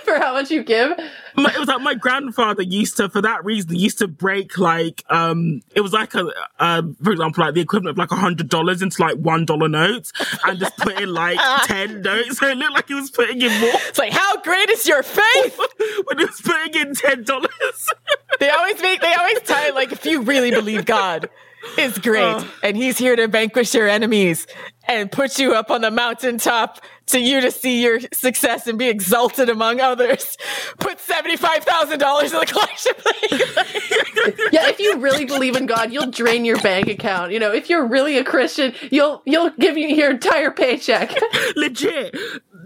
[0.03, 0.91] for how much you give.
[1.37, 5.03] My, it was like my grandfather used to for that reason used to break like
[5.09, 6.29] um it was like a
[6.59, 9.67] uh, for example like the equivalent of like a hundred dollars into like one dollar
[9.67, 10.11] notes
[10.45, 13.61] and just put in like ten notes so it looked like he was putting in
[13.61, 15.57] more it's like, how great is your faith?
[16.05, 17.49] when he was putting in ten dollars.
[18.37, 21.29] They always make, they always tie it like, if you really believe God
[21.77, 24.45] is great and he's here to vanquish your enemies
[24.89, 28.87] and put you up on the mountaintop to you to see your success and be
[28.87, 30.37] exalted among others,
[30.79, 33.91] put $75,000 in the collection plate.
[34.51, 37.31] Yeah, if you really believe in God, you'll drain your bank account.
[37.31, 41.13] You know, if you're really a Christian, you'll you'll give you your entire paycheck.
[41.55, 42.15] legit.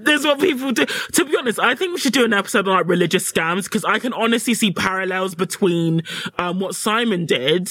[0.02, 0.86] This is what people do.
[0.86, 3.84] To be honest, I think we should do an episode on like religious scams because
[3.84, 6.03] I can honestly see parallels between
[6.38, 7.70] um, what Simon did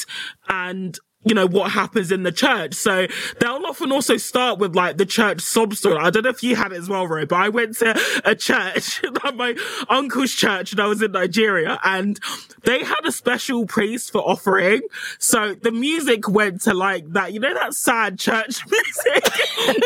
[0.49, 0.99] and
[1.29, 2.75] you know what happens in the church.
[2.75, 3.07] So
[3.41, 5.97] they'll often also start with like the church sob story.
[5.99, 8.35] I don't know if you had it as well, Ray, but I went to a
[8.35, 9.03] church,
[9.35, 9.55] my
[9.89, 12.19] uncle's church, and I was in Nigeria, and
[12.65, 14.83] they had a special priest for offering.
[15.19, 19.25] So the music went to like that, you know, that sad church music.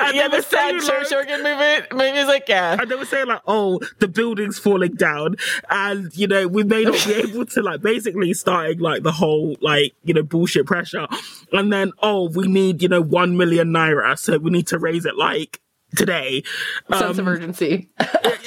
[0.00, 1.86] And yeah, the sad church like- organ movement.
[1.94, 2.76] Maybe it's like, yeah.
[2.80, 5.36] and they were saying like, oh, the building's falling down,
[5.70, 9.56] and you know we may not be able to like basically starting like the whole
[9.60, 11.06] like you know bullshit prayer pressure.
[11.52, 14.18] And then, oh, we need, you know, 1 million naira.
[14.18, 15.60] So we need to raise it like
[15.96, 16.42] today.
[16.90, 17.88] Sense of um, urgency.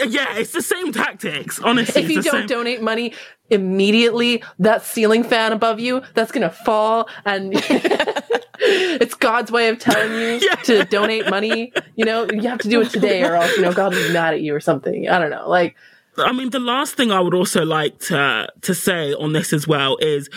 [0.08, 2.04] yeah, it's the same tactics, honestly.
[2.04, 3.14] if you don't same- donate money
[3.50, 7.52] immediately, that ceiling fan above you, that's gonna fall and
[8.60, 10.56] it's God's way of telling you Yeah.
[10.56, 11.74] to donate money.
[11.96, 14.14] You know, you have to do it today or else, you know, God will be
[14.14, 15.10] mad at you or something.
[15.10, 15.50] I don't know.
[15.50, 15.76] Like
[16.18, 19.68] I mean, the last thing I would also like to to say on this as
[19.68, 20.30] well is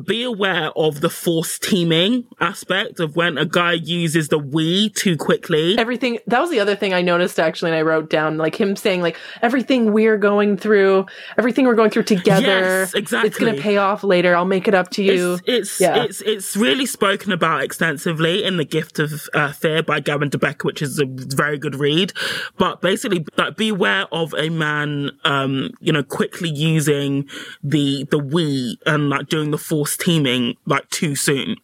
[0.00, 5.16] be aware of the forced teaming aspect of when a guy uses the we too
[5.16, 5.78] quickly.
[5.78, 8.76] everything that was the other thing I noticed actually and I wrote down like him
[8.76, 11.06] saying like everything we're going through,
[11.38, 12.46] everything we're going through together.
[12.46, 13.28] Yes, exactly.
[13.28, 14.34] It's gonna pay off later.
[14.34, 15.34] I'll make it up to you.
[15.34, 16.02] It's it's, Yeah.
[16.04, 20.38] it's it's really spoken about extensively in the Gift of uh, Fear by Gavin de
[20.38, 22.12] Becker, which is a very good read.
[22.58, 27.28] But basically, like, beware of a man, um, you know, quickly using
[27.62, 31.56] the the we and like doing the forced teaming like too soon.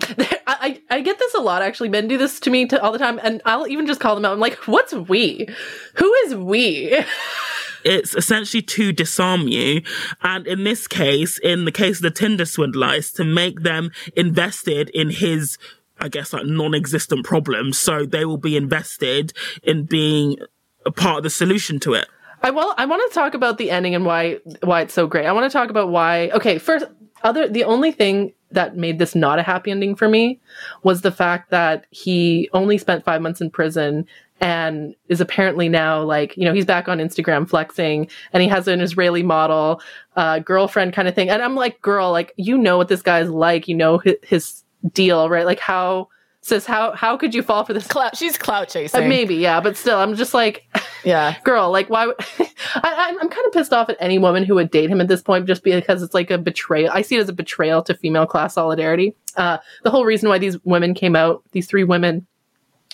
[0.46, 1.88] I, I get this a lot actually.
[1.88, 4.24] Men do this to me to, all the time, and I'll even just call them
[4.24, 4.32] out.
[4.32, 5.48] I'm like, "What's we?
[5.94, 7.02] Who is we?"
[7.84, 9.82] it's essentially to disarm you.
[10.22, 13.90] And in this case, in the case of the Tinder swindler, is to make them
[14.16, 15.58] invested in his,
[15.98, 17.78] I guess, like non-existent problems.
[17.78, 19.32] So they will be invested
[19.62, 20.36] in being
[20.86, 22.08] a part of the solution to it.
[22.42, 25.26] I well, I want to talk about the ending and why why it's so great.
[25.26, 26.30] I want to talk about why.
[26.30, 26.86] Okay, first,
[27.22, 30.40] other the only thing that made this not a happy ending for me
[30.82, 34.06] was the fact that he only spent five months in prison
[34.40, 38.66] and is apparently now like you know he's back on Instagram flexing and he has
[38.66, 39.80] an Israeli model
[40.16, 41.30] uh, girlfriend kind of thing.
[41.30, 44.64] And I'm like, girl, like you know what this guy's like, you know his, his
[44.92, 45.46] deal, right?
[45.46, 46.08] Like how
[46.42, 47.86] sis, how how could you fall for this?
[47.86, 48.16] Clout.
[48.16, 49.08] She's clout Uh, chasing.
[49.08, 50.64] maybe, yeah, but still, I'm just like.
[51.02, 51.34] Yeah.
[51.44, 52.04] girl like why
[52.38, 52.44] I,
[52.84, 55.22] I'm, I'm kind of pissed off at any woman who would date him at this
[55.22, 58.26] point just because it's like a betrayal i see it as a betrayal to female
[58.26, 62.26] class solidarity uh, the whole reason why these women came out these three women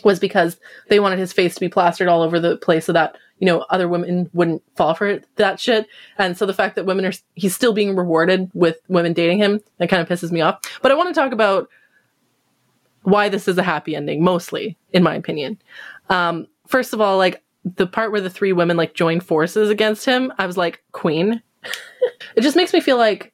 [0.04, 3.16] was because they wanted his face to be plastered all over the place so that
[3.40, 6.86] you know other women wouldn't fall for it, that shit and so the fact that
[6.86, 10.40] women are he's still being rewarded with women dating him that kind of pisses me
[10.42, 11.68] off but i want to talk about
[13.06, 15.56] why this is a happy ending mostly in my opinion.
[16.10, 20.04] Um, first of all like the part where the three women like join forces against
[20.04, 21.42] him i was like queen.
[22.36, 23.32] It just makes me feel like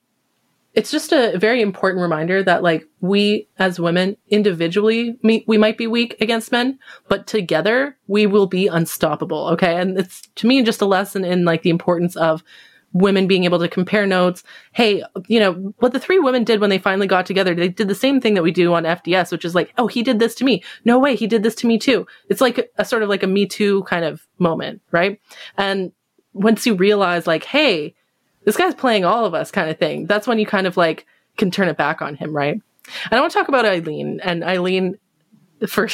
[0.75, 5.77] it's just a very important reminder that like we as women individually me, we might
[5.77, 6.79] be weak against men
[7.09, 9.77] but together we will be unstoppable okay?
[9.77, 12.43] And it's to me just a lesson in like the importance of
[12.93, 14.43] women being able to compare notes.
[14.73, 17.89] Hey you know what the three women did when they finally got together they did
[17.89, 20.35] the same thing that we do on fds which is like oh he did this
[20.37, 20.63] to me.
[20.85, 22.07] No way he did this to me too.
[22.29, 25.21] It's like a, a sort of like a me too kind of moment right?
[25.57, 25.93] And
[26.33, 27.95] once you realize like hey
[28.45, 31.07] this guy's playing all of us kind of thing that's when you kind of like
[31.37, 32.55] can turn it back on him right?
[32.55, 34.99] And i want to talk about Ayleen and Ayleen
[35.69, 35.89] for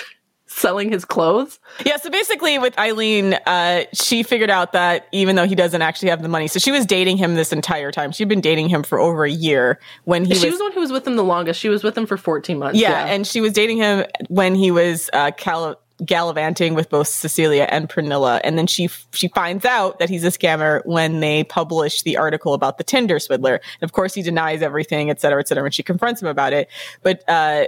[0.49, 5.47] selling his clothes Yeah, so basically with Ayleen, uh, she figured out that even though
[5.47, 8.13] he doesn't actually have the money, so she was dating him this entire time.
[8.13, 10.73] She'd been dating him for over a year when he she was, was the one
[10.73, 13.27] who was with him the longest she was with him for 14 months yeah, and
[13.27, 18.41] she was dating him when he was uh, cal- gallivanting with both Cecilia and Pernilla,
[18.45, 22.55] and then she she finds out that he's a scammer when they publish the article
[22.55, 23.55] about the Tinder swindler.
[23.55, 26.53] And of course, he denies everything, et cetera, et cetera, when she confronts him about
[26.53, 26.69] it.
[27.03, 27.67] But uh,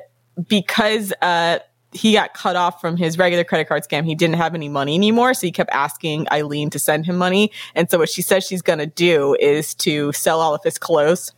[0.48, 1.58] because uh,
[1.92, 4.04] he got cut off from his regular credit card scam.
[4.04, 5.34] He didn't have any money anymore.
[5.34, 7.50] So he kept asking Ayleen to send him money.
[7.74, 10.78] And so what she says she's going to do is to sell all of his
[10.78, 11.32] clothes.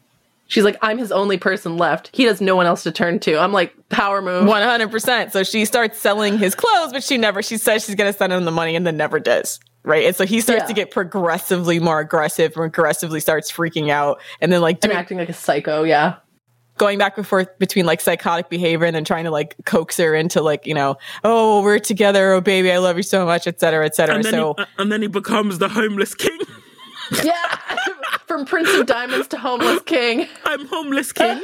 [0.49, 3.39] she's like i'm his only person left he has no one else to turn to
[3.39, 5.31] i'm like power move 100%.
[5.33, 8.33] So she starts selling his clothes, but she never, she says she's going to send
[8.33, 9.59] him the money and then never does.
[9.85, 10.07] Right.
[10.07, 10.67] And so he starts Yeah.
[10.69, 14.21] to get progressively more aggressive, and progressively starts freaking out.
[14.41, 16.17] And then like and acting like a psycho yeah
[16.79, 20.15] going back and forth between like psychotic behavior and then trying to like coax her
[20.15, 22.33] into like, you know, oh, we're together.
[22.33, 24.17] Oh, baby, I love you so much, et cetera, et cetera.
[24.17, 26.39] And then, so he, and then he becomes the homeless king.
[27.25, 27.59] yeah
[28.27, 31.43] from prince of diamonds to homeless king I'm homeless king.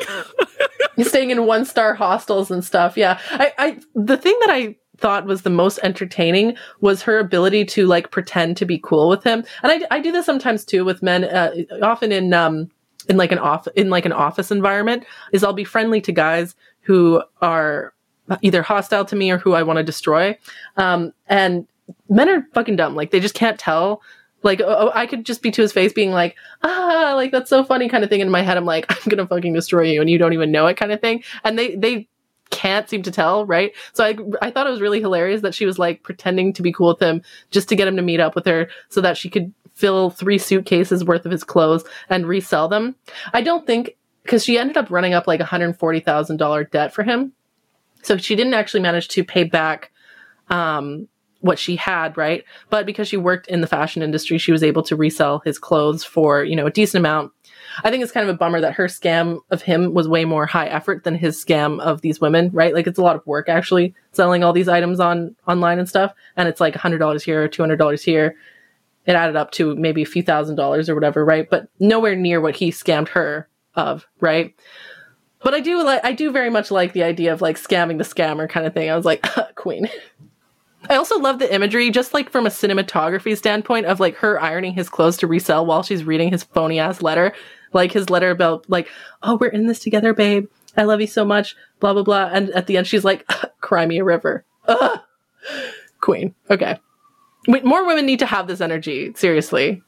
[0.96, 2.96] He's staying in one star hostels and stuff.
[2.96, 3.20] Yeah.
[3.30, 7.86] I, I, the thing that I thought was the most entertaining was her ability to
[7.86, 9.44] like pretend to be cool with him.
[9.62, 11.52] And I, I do this sometimes too with men, uh,
[11.82, 12.70] often in, um,
[13.08, 16.54] in like an off, in like an office environment is I'll be friendly to guys
[16.80, 17.94] who are
[18.42, 20.38] either hostile to me or who I want to destroy.
[20.76, 21.66] Um, and
[22.08, 22.94] men are fucking dumb.
[22.94, 24.02] Like they just can't tell.
[24.42, 27.64] Like oh, I could just be to his face being like, ah, like that's so
[27.64, 28.20] funny kind of thing.
[28.20, 30.66] In my head, I'm like, I'm gonna fucking destroy you, and you don't even know
[30.66, 31.24] it kind of thing.
[31.42, 32.08] And they they
[32.50, 33.72] can't seem to tell, right?
[33.92, 36.72] So I I thought it was really hilarious that she was like pretending to be
[36.72, 39.28] cool with him just to get him to meet up with her so that she
[39.28, 42.96] could fill three suitcases worth of his clothes and resell them.
[43.32, 47.32] I don't think because she ended up running up like $140,000 debt for him.
[48.02, 49.92] So she didn't actually manage to pay back
[50.50, 51.06] um,
[51.40, 52.44] what she had, right?
[52.70, 56.02] But because she worked in the fashion industry, she was able to resell his clothes
[56.02, 57.32] for, you know, a decent amount.
[57.84, 60.46] I think it's kind of a bummer that her scam of him was way more
[60.46, 62.74] high effort than his scam of these women, right?
[62.74, 66.12] Like it's a lot of work actually selling all these items on online and stuff.
[66.36, 68.34] And it's like $100 here, $200 here.
[69.08, 71.48] It added up to maybe a few thousand dollars or whatever, right?
[71.48, 74.54] But nowhere near what he scammed her of, right?
[75.42, 78.04] But I do like I do very much like the idea of like scamming the
[78.04, 78.90] scammer kind of thing.
[78.90, 79.88] I was like, ah, queen.
[80.90, 84.74] I also love the imagery, just like from a cinematography standpoint, of like her ironing
[84.74, 87.32] his clothes to resell while she's reading his phony ass letter.
[87.72, 88.88] Like his letter about like,
[89.22, 90.48] oh, we're in this together, babe.
[90.76, 91.56] I love you so much.
[91.80, 92.28] Blah blah blah.
[92.30, 93.26] And at the end, she's like,
[93.62, 94.44] cry me a river.
[94.66, 95.00] Ugh.
[96.00, 96.34] Queen.
[96.50, 96.78] Okay.
[97.48, 99.12] More women need to have this energy.
[99.16, 99.82] Seriously.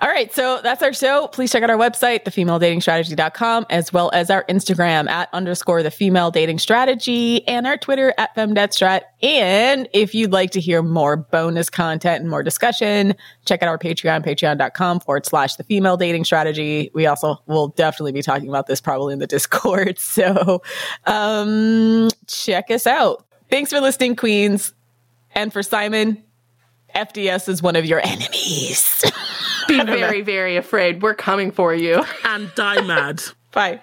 [0.00, 1.28] All right, so that's our show.
[1.28, 6.30] Please check out our website, thefemaledatingstrategy.com, as well as our Instagram at underscore the female
[6.30, 9.02] dating strategy and our Twitter at femdatstrat.
[9.22, 13.14] And if you'd like to hear more bonus content and more discussion,
[13.44, 16.90] check out our Patreon, patreon.com forward slash the female dating strategy.
[16.94, 19.98] We also will definitely be talking about this probably in the Discord.
[19.98, 20.62] So
[21.04, 23.26] um, check us out.
[23.50, 24.72] Thanks for listening, Queens.
[25.34, 26.22] And for Simon,
[26.96, 29.04] FDS is one of your enemies.
[29.68, 31.02] Be very, very afraid.
[31.02, 32.02] We're coming for you.
[32.24, 33.22] And die mad.
[33.52, 33.82] Bye.